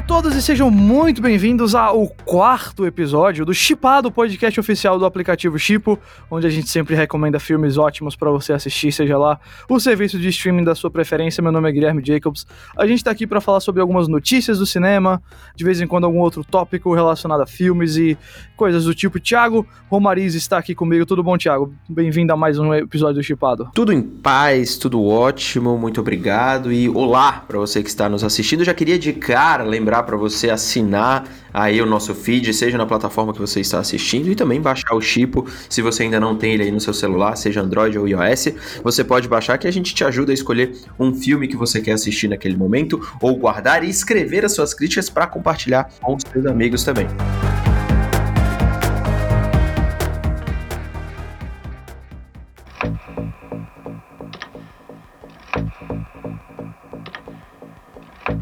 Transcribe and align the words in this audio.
a 0.00 0.02
todos 0.02 0.34
e 0.34 0.40
sejam 0.40 0.70
muito 0.70 1.20
bem-vindos 1.20 1.74
ao 1.74 2.08
quarto 2.24 2.86
episódio 2.86 3.44
do 3.44 3.52
Chipado, 3.52 4.10
podcast 4.10 4.58
oficial 4.58 4.98
do 4.98 5.04
aplicativo 5.04 5.58
Chipo, 5.58 5.98
onde 6.30 6.46
a 6.46 6.50
gente 6.50 6.70
sempre 6.70 6.94
recomenda 6.94 7.38
filmes 7.38 7.76
ótimos 7.76 8.16
para 8.16 8.30
você 8.30 8.54
assistir, 8.54 8.92
seja 8.92 9.18
lá 9.18 9.38
o 9.68 9.78
serviço 9.78 10.18
de 10.18 10.28
streaming 10.28 10.64
da 10.64 10.74
sua 10.74 10.90
preferência. 10.90 11.42
Meu 11.42 11.52
nome 11.52 11.68
é 11.68 11.72
Guilherme 11.72 12.02
Jacobs. 12.02 12.46
A 12.78 12.86
gente 12.86 13.04
tá 13.04 13.10
aqui 13.10 13.26
para 13.26 13.42
falar 13.42 13.60
sobre 13.60 13.82
algumas 13.82 14.08
notícias 14.08 14.58
do 14.58 14.64
cinema, 14.64 15.22
de 15.54 15.64
vez 15.64 15.82
em 15.82 15.86
quando 15.86 16.04
algum 16.04 16.20
outro 16.20 16.42
tópico 16.44 16.94
relacionado 16.94 17.42
a 17.42 17.46
filmes 17.46 17.98
e 17.98 18.16
coisas 18.56 18.86
do 18.86 18.94
tipo. 18.94 19.20
Thiago 19.20 19.66
Romariz 19.90 20.34
está 20.34 20.56
aqui 20.56 20.74
comigo. 20.74 21.04
Tudo 21.04 21.22
bom, 21.22 21.36
Thiago? 21.36 21.74
Bem-vindo 21.86 22.32
a 22.32 22.36
mais 22.38 22.58
um 22.58 22.72
episódio 22.72 23.16
do 23.16 23.22
Chipado. 23.22 23.68
Tudo 23.74 23.92
em 23.92 24.00
paz, 24.00 24.78
tudo 24.78 25.04
ótimo, 25.04 25.76
muito 25.76 26.00
obrigado 26.00 26.72
e 26.72 26.88
olá 26.88 27.44
para 27.46 27.58
você 27.58 27.82
que 27.82 27.90
está 27.90 28.08
nos 28.08 28.24
assistindo. 28.24 28.64
Já 28.64 28.72
queria 28.72 28.98
de 28.98 29.12
cara 29.12 29.62
lembrar 29.62 29.89
para 30.04 30.16
você 30.16 30.50
assinar 30.50 31.24
aí 31.52 31.82
o 31.82 31.86
nosso 31.86 32.14
feed, 32.14 32.52
seja 32.54 32.78
na 32.78 32.86
plataforma 32.86 33.32
que 33.32 33.40
você 33.40 33.60
está 33.60 33.80
assistindo 33.80 34.30
e 34.30 34.34
também 34.34 34.60
baixar 34.60 34.94
o 34.94 35.00
Chipo, 35.00 35.46
se 35.68 35.82
você 35.82 36.04
ainda 36.04 36.20
não 36.20 36.36
tem 36.36 36.54
ele 36.54 36.62
aí 36.62 36.70
no 36.70 36.80
seu 36.80 36.94
celular, 36.94 37.36
seja 37.36 37.60
Android 37.60 37.98
ou 37.98 38.06
iOS, 38.06 38.48
você 38.82 39.02
pode 39.02 39.28
baixar 39.28 39.58
que 39.58 39.66
a 39.66 39.72
gente 39.72 39.94
te 39.94 40.04
ajuda 40.04 40.32
a 40.32 40.34
escolher 40.34 40.72
um 40.98 41.12
filme 41.12 41.48
que 41.48 41.56
você 41.56 41.80
quer 41.80 41.92
assistir 41.92 42.28
naquele 42.28 42.56
momento 42.56 43.00
ou 43.20 43.36
guardar 43.36 43.82
e 43.82 43.90
escrever 43.90 44.44
as 44.44 44.52
suas 44.52 44.72
críticas 44.72 45.10
para 45.10 45.26
compartilhar 45.26 45.90
com 46.00 46.14
os 46.14 46.22
seus 46.32 46.46
amigos 46.46 46.84
também. 46.84 47.08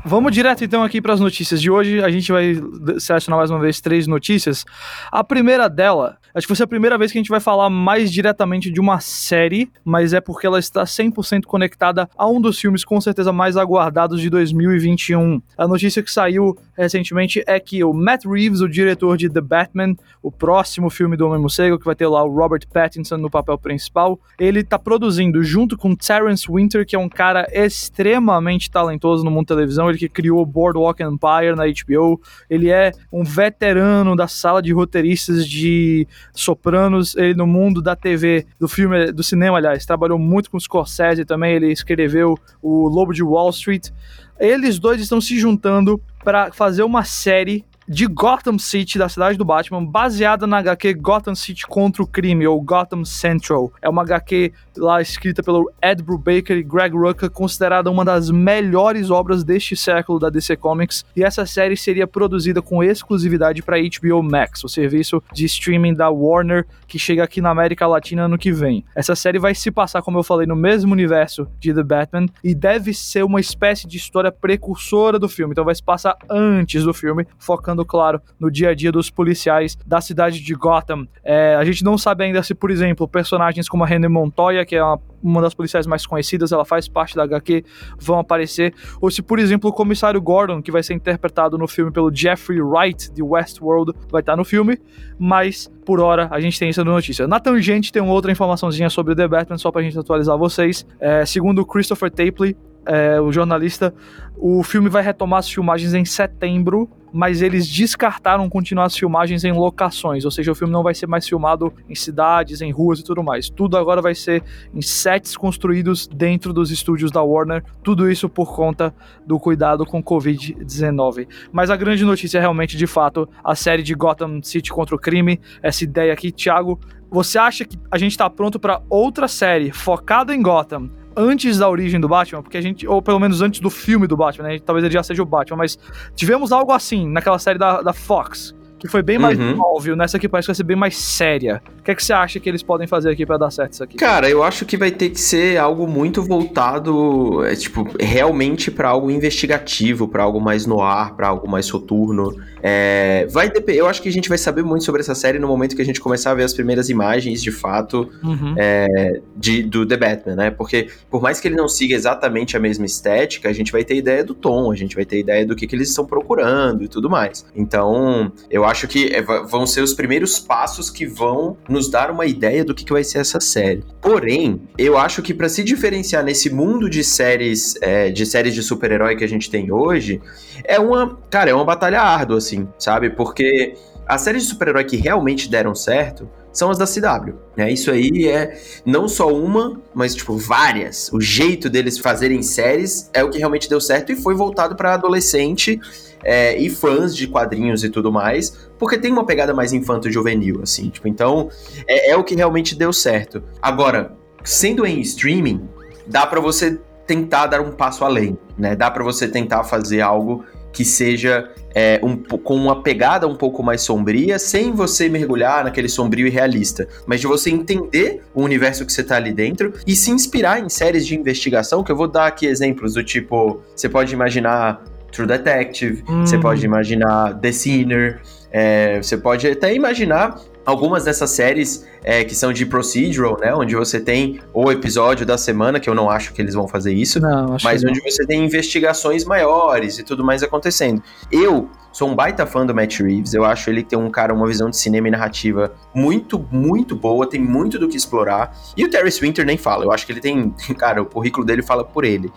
Vamos 0.08 0.32
direto 0.32 0.64
então 0.64 0.82
aqui 0.82 1.02
para 1.02 1.12
as 1.12 1.20
notícias 1.20 1.60
de 1.60 1.70
hoje. 1.70 2.02
A 2.02 2.08
gente 2.08 2.32
vai 2.32 2.54
selecionar 2.98 3.40
mais 3.40 3.50
uma 3.50 3.60
vez 3.60 3.78
três 3.78 4.06
notícias. 4.06 4.64
A 5.12 5.22
primeira 5.22 5.68
dela, 5.68 6.16
acho 6.34 6.46
que 6.46 6.50
vai 6.50 6.56
ser 6.56 6.62
a 6.62 6.66
primeira 6.66 6.96
vez 6.96 7.12
que 7.12 7.18
a 7.18 7.20
gente 7.20 7.28
vai 7.28 7.40
falar 7.40 7.68
mais 7.68 8.10
diretamente 8.10 8.70
de 8.70 8.80
uma 8.80 9.00
série, 9.00 9.70
mas 9.84 10.14
é 10.14 10.20
porque 10.22 10.46
ela 10.46 10.58
está 10.58 10.84
100% 10.84 11.44
conectada 11.44 12.08
a 12.16 12.26
um 12.26 12.40
dos 12.40 12.58
filmes 12.58 12.86
com 12.86 12.98
certeza 13.02 13.34
mais 13.34 13.58
aguardados 13.58 14.22
de 14.22 14.30
2021. 14.30 15.42
A 15.58 15.68
notícia 15.68 16.02
que 16.02 16.10
saiu 16.10 16.56
recentemente 16.78 17.42
é 17.46 17.58
que 17.58 17.82
o 17.82 17.92
Matt 17.92 18.24
Reeves, 18.24 18.60
o 18.60 18.68
diretor 18.68 19.16
de 19.16 19.28
The 19.28 19.40
Batman, 19.40 19.96
o 20.22 20.30
próximo 20.30 20.88
filme 20.88 21.16
do 21.16 21.26
Homem-Morcego, 21.26 21.78
que 21.78 21.84
vai 21.84 21.94
ter 21.94 22.06
lá 22.06 22.22
o 22.22 22.32
Robert 22.34 22.62
Pattinson 22.72 23.16
no 23.16 23.30
papel 23.30 23.58
principal, 23.58 24.18
ele 24.38 24.60
está 24.60 24.78
produzindo 24.78 25.42
junto 25.42 25.76
com 25.76 25.94
Terrence 25.94 26.46
Winter, 26.50 26.86
que 26.86 26.94
é 26.94 26.98
um 26.98 27.08
cara 27.08 27.46
extremamente 27.52 28.70
talentoso 28.70 29.24
no 29.24 29.30
mundo 29.30 29.48
da 29.48 29.56
televisão. 29.56 29.88
Ele 29.88 29.98
que 29.98 30.08
criou 30.08 30.44
Boardwalk 30.46 31.02
Empire 31.02 31.56
na 31.56 31.64
HBO. 31.66 32.20
Ele 32.48 32.70
é 32.70 32.92
um 33.12 33.24
veterano 33.24 34.14
da 34.14 34.28
sala 34.28 34.62
de 34.62 34.72
roteiristas 34.72 35.46
de 35.46 36.06
Sopranos, 36.32 37.16
ele 37.16 37.34
no 37.34 37.46
mundo 37.46 37.82
da 37.82 37.96
TV, 37.96 38.46
do 38.58 38.68
filme, 38.68 39.12
do 39.12 39.22
cinema, 39.22 39.58
aliás, 39.58 39.84
trabalhou 39.84 40.18
muito 40.18 40.50
com 40.50 40.58
Scorsese 40.58 41.24
também, 41.24 41.54
ele 41.54 41.72
escreveu 41.72 42.38
o 42.62 42.88
Lobo 42.88 43.12
de 43.12 43.22
Wall 43.22 43.50
Street. 43.50 43.90
Eles 44.38 44.78
dois 44.78 45.00
estão 45.00 45.20
se 45.20 45.38
juntando 45.38 46.00
para 46.28 46.52
fazer 46.52 46.82
uma 46.82 47.04
série 47.04 47.64
de 47.88 48.06
Gotham 48.06 48.58
City, 48.58 48.98
da 48.98 49.08
cidade 49.08 49.38
do 49.38 49.44
Batman, 49.44 49.84
baseada 49.84 50.46
na 50.46 50.58
HQ 50.58 50.94
Gotham 50.94 51.34
City 51.34 51.66
contra 51.66 52.02
o 52.02 52.06
Crime, 52.06 52.46
ou 52.46 52.60
Gotham 52.60 53.04
Central. 53.04 53.72
É 53.80 53.88
uma 53.88 54.02
HQ 54.02 54.52
lá 54.76 55.00
escrita 55.00 55.42
pelo 55.42 55.72
Ed 55.82 56.02
Brubaker 56.02 56.56
e 56.56 56.62
Greg 56.62 56.94
Rucka, 56.94 57.30
considerada 57.30 57.90
uma 57.90 58.04
das 58.04 58.30
melhores 58.30 59.10
obras 59.10 59.42
deste 59.42 59.76
século 59.76 60.18
da 60.18 60.28
DC 60.28 60.56
Comics, 60.56 61.04
e 61.16 61.24
essa 61.24 61.46
série 61.46 61.76
seria 61.76 62.06
produzida 62.06 62.60
com 62.60 62.82
exclusividade 62.82 63.62
para 63.62 63.78
HBO 63.78 64.22
Max, 64.22 64.62
o 64.64 64.68
serviço 64.68 65.22
de 65.32 65.46
streaming 65.46 65.94
da 65.94 66.10
Warner 66.10 66.66
que 66.86 66.98
chega 66.98 67.22
aqui 67.22 67.40
na 67.40 67.50
América 67.50 67.86
Latina 67.86 68.24
ano 68.24 68.38
que 68.38 68.50
vem. 68.50 68.84
Essa 68.94 69.14
série 69.14 69.38
vai 69.38 69.54
se 69.54 69.70
passar, 69.70 70.02
como 70.02 70.18
eu 70.18 70.22
falei, 70.22 70.46
no 70.46 70.56
mesmo 70.56 70.92
universo 70.92 71.46
de 71.60 71.72
The 71.72 71.82
Batman 71.82 72.26
e 72.42 72.54
deve 72.54 72.94
ser 72.94 73.24
uma 73.24 73.40
espécie 73.40 73.86
de 73.86 73.96
história 73.96 74.32
precursora 74.32 75.18
do 75.18 75.28
filme, 75.28 75.52
então 75.52 75.64
vai 75.64 75.74
se 75.74 75.82
passar 75.82 76.16
antes 76.28 76.84
do 76.84 76.94
filme, 76.94 77.26
focando 77.38 77.77
claro, 77.84 78.20
no 78.38 78.50
dia 78.50 78.70
a 78.70 78.74
dia 78.74 78.92
dos 78.92 79.10
policiais 79.10 79.76
da 79.86 80.00
cidade 80.00 80.40
de 80.40 80.54
Gotham. 80.54 81.06
É, 81.24 81.54
a 81.56 81.64
gente 81.64 81.84
não 81.84 81.96
sabe 81.98 82.24
ainda 82.24 82.42
se, 82.42 82.54
por 82.54 82.70
exemplo, 82.70 83.06
personagens 83.08 83.68
como 83.68 83.84
a 83.84 83.86
René 83.86 84.08
Montoya, 84.08 84.64
que 84.64 84.76
é 84.76 84.82
uma, 84.82 85.00
uma 85.22 85.42
das 85.42 85.54
policiais 85.54 85.86
mais 85.86 86.06
conhecidas, 86.06 86.52
ela 86.52 86.64
faz 86.64 86.88
parte 86.88 87.16
da 87.16 87.24
HQ, 87.24 87.64
vão 87.98 88.18
aparecer, 88.18 88.74
ou 89.00 89.10
se, 89.10 89.22
por 89.22 89.38
exemplo, 89.38 89.70
o 89.70 89.72
comissário 89.72 90.20
Gordon, 90.20 90.62
que 90.62 90.70
vai 90.70 90.82
ser 90.82 90.94
interpretado 90.94 91.58
no 91.58 91.66
filme 91.66 91.90
pelo 91.90 92.14
Jeffrey 92.14 92.60
Wright, 92.60 93.12
de 93.12 93.22
Westworld, 93.22 93.92
vai 94.10 94.20
estar 94.20 94.36
no 94.36 94.44
filme, 94.44 94.78
mas 95.18 95.70
por 95.84 96.00
hora 96.00 96.28
a 96.30 96.38
gente 96.40 96.58
tem 96.58 96.68
essa 96.68 96.84
notícia. 96.84 97.26
Na 97.26 97.40
tangente 97.40 97.92
tem 97.92 98.02
outra 98.02 98.30
informaçãozinha 98.30 98.90
sobre 98.90 99.14
The 99.14 99.26
Batman, 99.26 99.58
só 99.58 99.70
pra 99.70 99.82
gente 99.82 99.98
atualizar 99.98 100.36
vocês. 100.36 100.86
É, 101.00 101.24
segundo 101.24 101.64
Christopher 101.64 102.10
Tapley, 102.10 102.56
é, 102.88 103.20
o 103.20 103.30
jornalista, 103.30 103.94
o 104.34 104.62
filme 104.62 104.88
vai 104.88 105.02
retomar 105.02 105.40
as 105.40 105.50
filmagens 105.50 105.92
em 105.92 106.04
setembro, 106.04 106.88
mas 107.12 107.42
eles 107.42 107.68
descartaram 107.68 108.48
continuar 108.48 108.84
as 108.84 108.96
filmagens 108.96 109.44
em 109.44 109.52
locações, 109.52 110.24
ou 110.24 110.30
seja, 110.30 110.52
o 110.52 110.54
filme 110.54 110.72
não 110.72 110.82
vai 110.82 110.94
ser 110.94 111.06
mais 111.06 111.28
filmado 111.28 111.72
em 111.88 111.94
cidades, 111.94 112.60
em 112.60 112.70
ruas 112.70 113.00
e 113.00 113.04
tudo 113.04 113.22
mais. 113.22 113.50
Tudo 113.50 113.76
agora 113.76 114.00
vai 114.00 114.14
ser 114.14 114.42
em 114.74 114.80
sets 114.80 115.36
construídos 115.36 116.06
dentro 116.06 116.52
dos 116.52 116.70
estúdios 116.70 117.10
da 117.10 117.22
Warner, 117.22 117.62
tudo 117.82 118.10
isso 118.10 118.28
por 118.28 118.54
conta 118.54 118.94
do 119.26 119.38
cuidado 119.38 119.84
com 119.84 120.02
Covid-19. 120.02 121.28
Mas 121.52 121.70
a 121.70 121.76
grande 121.76 122.04
notícia 122.04 122.38
é 122.38 122.40
realmente, 122.40 122.76
de 122.76 122.86
fato, 122.86 123.28
a 123.44 123.54
série 123.54 123.82
de 123.82 123.94
Gotham 123.94 124.40
City 124.42 124.70
contra 124.70 124.94
o 124.94 124.98
crime, 124.98 125.40
essa 125.62 125.84
ideia 125.84 126.12
aqui, 126.12 126.32
Thiago. 126.32 126.78
Você 127.10 127.38
acha 127.38 127.64
que 127.64 127.78
a 127.90 127.96
gente 127.96 128.12
está 128.12 128.28
pronto 128.28 128.58
para 128.58 128.82
outra 128.88 129.26
série 129.28 129.72
focada 129.72 130.34
em 130.34 130.42
Gotham, 130.42 130.90
antes 131.18 131.58
da 131.58 131.68
origem 131.68 132.00
do 132.00 132.08
Batman, 132.08 132.42
porque 132.42 132.56
a 132.56 132.60
gente, 132.60 132.86
ou 132.86 133.02
pelo 133.02 133.18
menos 133.18 133.42
antes 133.42 133.60
do 133.60 133.68
filme 133.68 134.06
do 134.06 134.16
Batman, 134.16 134.48
né? 134.48 134.58
Talvez 134.58 134.84
ele 134.84 134.94
já 134.94 135.02
seja 135.02 135.22
o 135.22 135.26
Batman, 135.26 135.56
mas 135.56 135.78
tivemos 136.14 136.52
algo 136.52 136.70
assim 136.70 137.08
naquela 137.08 137.38
série 137.38 137.58
da, 137.58 137.82
da 137.82 137.92
Fox, 137.92 138.54
que 138.78 138.88
foi 138.88 139.02
bem 139.02 139.18
mais 139.18 139.38
uhum. 139.38 139.58
óbvio. 139.60 139.96
Nessa 139.96 140.16
aqui 140.16 140.28
parece 140.28 140.46
que 140.46 140.50
vai 140.50 140.56
ser 140.56 140.64
bem 140.64 140.76
mais 140.76 140.96
séria. 140.96 141.60
O 141.78 141.82
que, 141.82 141.90
é 141.90 141.94
que 141.94 142.04
você 142.04 142.12
acha 142.12 142.38
que 142.38 142.48
eles 142.48 142.62
podem 142.62 142.86
fazer 142.86 143.10
aqui 143.10 143.26
para 143.26 143.38
dar 143.38 143.50
certo 143.50 143.72
isso 143.72 143.84
aqui? 143.84 143.96
Cara, 143.96 144.28
eu 144.28 144.42
acho 144.42 144.64
que 144.64 144.76
vai 144.76 144.90
ter 144.90 145.10
que 145.10 145.20
ser 145.20 145.58
algo 145.58 145.86
muito 145.86 146.22
voltado, 146.22 147.44
é, 147.44 147.54
tipo, 147.54 147.86
realmente 147.98 148.70
para 148.70 148.88
algo 148.88 149.10
investigativo, 149.10 150.06
para 150.06 150.22
algo 150.22 150.40
mais 150.40 150.66
no 150.66 150.80
ar, 150.80 151.14
para 151.14 151.28
algo 151.28 151.48
mais 151.50 151.66
soturno. 151.66 152.36
É, 152.62 153.26
vai 153.30 153.50
Eu 153.68 153.86
acho 153.86 154.02
que 154.02 154.08
a 154.08 154.12
gente 154.12 154.28
vai 154.28 154.38
saber 154.38 154.62
muito 154.62 154.84
sobre 154.84 155.00
essa 155.00 155.14
série 155.14 155.38
no 155.38 155.48
momento 155.48 155.76
que 155.76 155.82
a 155.82 155.84
gente 155.84 156.00
começar 156.00 156.32
a 156.32 156.34
ver 156.34 156.44
as 156.44 156.52
primeiras 156.52 156.88
imagens, 156.88 157.42
de 157.42 157.50
fato, 157.50 158.10
uhum. 158.22 158.54
é, 158.56 159.20
de, 159.36 159.62
do 159.62 159.86
The 159.86 159.96
Batman, 159.96 160.36
né? 160.36 160.50
Porque 160.50 160.88
por 161.10 161.22
mais 161.22 161.40
que 161.40 161.48
ele 161.48 161.56
não 161.56 161.68
siga 161.68 161.94
exatamente 161.94 162.56
a 162.56 162.60
mesma 162.60 162.86
estética, 162.86 163.48
a 163.48 163.52
gente 163.52 163.72
vai 163.72 163.84
ter 163.84 163.96
ideia 163.96 164.24
do 164.24 164.34
tom, 164.34 164.70
a 164.70 164.76
gente 164.76 164.94
vai 164.94 165.04
ter 165.04 165.18
ideia 165.20 165.46
do 165.46 165.54
que, 165.56 165.66
que 165.66 165.74
eles 165.74 165.88
estão 165.88 166.04
procurando 166.04 166.82
e 166.84 166.88
tudo 166.88 167.08
mais. 167.08 167.46
Então, 167.54 168.32
eu 168.50 168.64
acho 168.68 168.86
que 168.86 169.12
é, 169.14 169.22
vão 169.22 169.66
ser 169.66 169.82
os 169.82 169.94
primeiros 169.94 170.38
passos 170.38 170.90
que 170.90 171.06
vão 171.06 171.56
nos 171.68 171.90
dar 171.90 172.10
uma 172.10 172.26
ideia 172.26 172.64
do 172.64 172.74
que, 172.74 172.84
que 172.84 172.92
vai 172.92 173.04
ser 173.04 173.18
essa 173.18 173.40
série. 173.40 173.84
Porém, 174.00 174.62
eu 174.76 174.96
acho 174.96 175.22
que 175.22 175.34
para 175.34 175.48
se 175.48 175.64
diferenciar 175.64 176.22
nesse 176.22 176.50
mundo 176.50 176.88
de 176.88 177.02
séries, 177.02 177.76
é, 177.80 178.10
de 178.10 178.24
séries 178.26 178.54
de 178.54 178.62
super-herói 178.62 179.16
que 179.16 179.24
a 179.24 179.28
gente 179.28 179.50
tem 179.50 179.72
hoje, 179.72 180.20
é 180.64 180.78
uma, 180.78 181.18
cara, 181.30 181.50
é 181.50 181.54
uma 181.54 181.64
batalha 181.64 182.00
árdua, 182.00 182.38
assim, 182.38 182.68
sabe? 182.78 183.10
Porque 183.10 183.74
as 184.06 184.22
séries 184.22 184.44
de 184.44 184.48
super-herói 184.50 184.84
que 184.84 184.96
realmente 184.96 185.50
deram 185.50 185.74
certo 185.74 186.28
são 186.52 186.70
as 186.70 186.78
da 186.78 186.86
CW, 186.86 187.34
né? 187.56 187.70
Isso 187.70 187.90
aí 187.90 188.26
é 188.26 188.60
não 188.84 189.06
só 189.06 189.32
uma, 189.32 189.80
mas 189.94 190.14
tipo 190.14 190.36
várias. 190.36 191.10
O 191.12 191.20
jeito 191.20 191.70
deles 191.70 191.98
fazerem 191.98 192.42
séries 192.42 193.08
é 193.12 193.22
o 193.22 193.30
que 193.30 193.38
realmente 193.38 193.68
deu 193.68 193.80
certo 193.80 194.10
e 194.10 194.16
foi 194.16 194.34
voltado 194.34 194.74
para 194.74 194.94
adolescente 194.94 195.78
é, 196.22 196.56
e 196.58 196.68
fãs 196.68 197.14
de 197.14 197.26
quadrinhos 197.26 197.84
e 197.84 197.90
tudo 197.90 198.12
mais, 198.12 198.68
porque 198.78 198.98
tem 198.98 199.12
uma 199.12 199.24
pegada 199.24 199.54
mais 199.54 199.72
infanto-juvenil, 199.72 200.60
assim, 200.62 200.88
tipo, 200.90 201.08
então 201.08 201.48
é, 201.86 202.10
é 202.10 202.16
o 202.16 202.24
que 202.24 202.34
realmente 202.34 202.74
deu 202.74 202.92
certo. 202.92 203.42
Agora, 203.60 204.16
sendo 204.44 204.86
em 204.86 205.00
streaming, 205.00 205.68
dá 206.06 206.26
para 206.26 206.40
você 206.40 206.78
tentar 207.06 207.46
dar 207.46 207.60
um 207.60 207.72
passo 207.72 208.04
além, 208.04 208.38
né? 208.56 208.76
Dá 208.76 208.90
para 208.90 209.02
você 209.02 209.26
tentar 209.26 209.64
fazer 209.64 210.02
algo 210.02 210.44
que 210.72 210.84
seja 210.84 211.50
é, 211.74 211.98
um, 212.02 212.16
com 212.16 212.54
uma 212.54 212.82
pegada 212.82 213.26
um 213.26 213.34
pouco 213.34 213.62
mais 213.62 213.80
sombria, 213.80 214.38
sem 214.38 214.72
você 214.72 215.08
mergulhar 215.08 215.64
naquele 215.64 215.88
sombrio 215.88 216.26
e 216.26 216.30
realista, 216.30 216.86
mas 217.06 217.20
de 217.20 217.26
você 217.26 217.50
entender 217.50 218.22
o 218.34 218.42
universo 218.42 218.84
que 218.84 218.92
você 218.92 219.02
tá 219.02 219.16
ali 219.16 219.32
dentro 219.32 219.72
e 219.86 219.96
se 219.96 220.10
inspirar 220.10 220.60
em 220.60 220.68
séries 220.68 221.06
de 221.06 221.16
investigação, 221.16 221.82
que 221.82 221.90
eu 221.90 221.96
vou 221.96 222.06
dar 222.06 222.26
aqui 222.26 222.46
exemplos 222.46 222.94
do 222.94 223.02
tipo, 223.02 223.62
você 223.74 223.88
pode 223.88 224.12
imaginar 224.12 224.84
True 225.10 225.26
Detective, 225.26 226.04
hum. 226.08 226.26
você 226.26 226.38
pode 226.38 226.64
imaginar 226.64 227.34
The 227.34 227.52
Sinner, 227.52 228.20
é, 228.50 229.02
você 229.02 229.16
pode 229.16 229.46
até 229.46 229.74
imaginar 229.74 230.40
algumas 230.64 231.04
dessas 231.04 231.30
séries 231.30 231.86
é, 232.04 232.24
que 232.24 232.34
são 232.34 232.52
de 232.52 232.66
procedural, 232.66 233.38
né? 233.40 233.54
Onde 233.54 233.74
você 233.74 233.98
tem 233.98 234.40
o 234.52 234.70
episódio 234.70 235.24
da 235.24 235.38
semana, 235.38 235.80
que 235.80 235.88
eu 235.88 235.94
não 235.94 236.10
acho 236.10 236.32
que 236.32 236.42
eles 236.42 236.54
vão 236.54 236.68
fazer 236.68 236.92
isso, 236.92 237.20
não, 237.20 237.56
mas 237.64 237.82
onde 237.84 238.00
você 238.02 238.26
tem 238.26 238.44
investigações 238.44 239.24
maiores 239.24 239.98
e 239.98 240.02
tudo 240.02 240.22
mais 240.22 240.42
acontecendo. 240.42 241.02
Eu 241.32 241.70
sou 241.90 242.10
um 242.10 242.14
baita 242.14 242.46
fã 242.46 242.66
do 242.66 242.74
Matt 242.74 243.00
Reeves, 243.00 243.32
eu 243.32 243.44
acho 243.44 243.70
ele 243.70 243.82
tem 243.82 243.98
um 243.98 244.10
cara, 244.10 244.32
uma 244.32 244.46
visão 244.46 244.68
de 244.68 244.76
cinema 244.76 245.08
e 245.08 245.10
narrativa 245.10 245.72
muito, 245.94 246.38
muito 246.50 246.94
boa, 246.94 247.26
tem 247.26 247.40
muito 247.40 247.78
do 247.78 247.88
que 247.88 247.96
explorar. 247.96 248.54
E 248.76 248.84
o 248.84 248.90
Terry 248.90 249.10
Swinter 249.10 249.44
nem 249.44 249.56
fala, 249.56 249.84
eu 249.84 249.90
acho 249.90 250.04
que 250.04 250.12
ele 250.12 250.20
tem, 250.20 250.50
cara, 250.78 251.00
o 251.02 251.06
currículo 251.06 251.46
dele 251.46 251.62
fala 251.62 251.82
por 251.82 252.04
ele. 252.04 252.30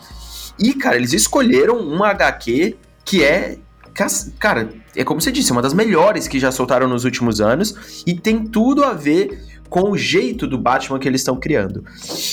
E, 0.59 0.73
cara, 0.73 0.95
eles 0.95 1.13
escolheram 1.13 1.77
uma 1.77 2.09
HQ 2.09 2.77
que 3.03 3.23
é 3.23 3.57
Cara, 4.39 4.69
é 4.95 5.03
como 5.03 5.19
você 5.19 5.31
disse, 5.31 5.51
uma 5.51 5.61
das 5.61 5.73
melhores 5.73 6.27
que 6.27 6.39
já 6.39 6.49
soltaram 6.49 6.87
nos 6.87 7.03
últimos 7.03 7.41
anos 7.41 8.03
e 8.07 8.13
tem 8.13 8.45
tudo 8.45 8.85
a 8.85 8.93
ver 8.93 9.37
com 9.69 9.91
o 9.91 9.97
jeito 9.97 10.47
do 10.47 10.57
Batman 10.57 10.99
que 10.99 11.07
eles 11.07 11.21
estão 11.21 11.39
criando. 11.39 11.83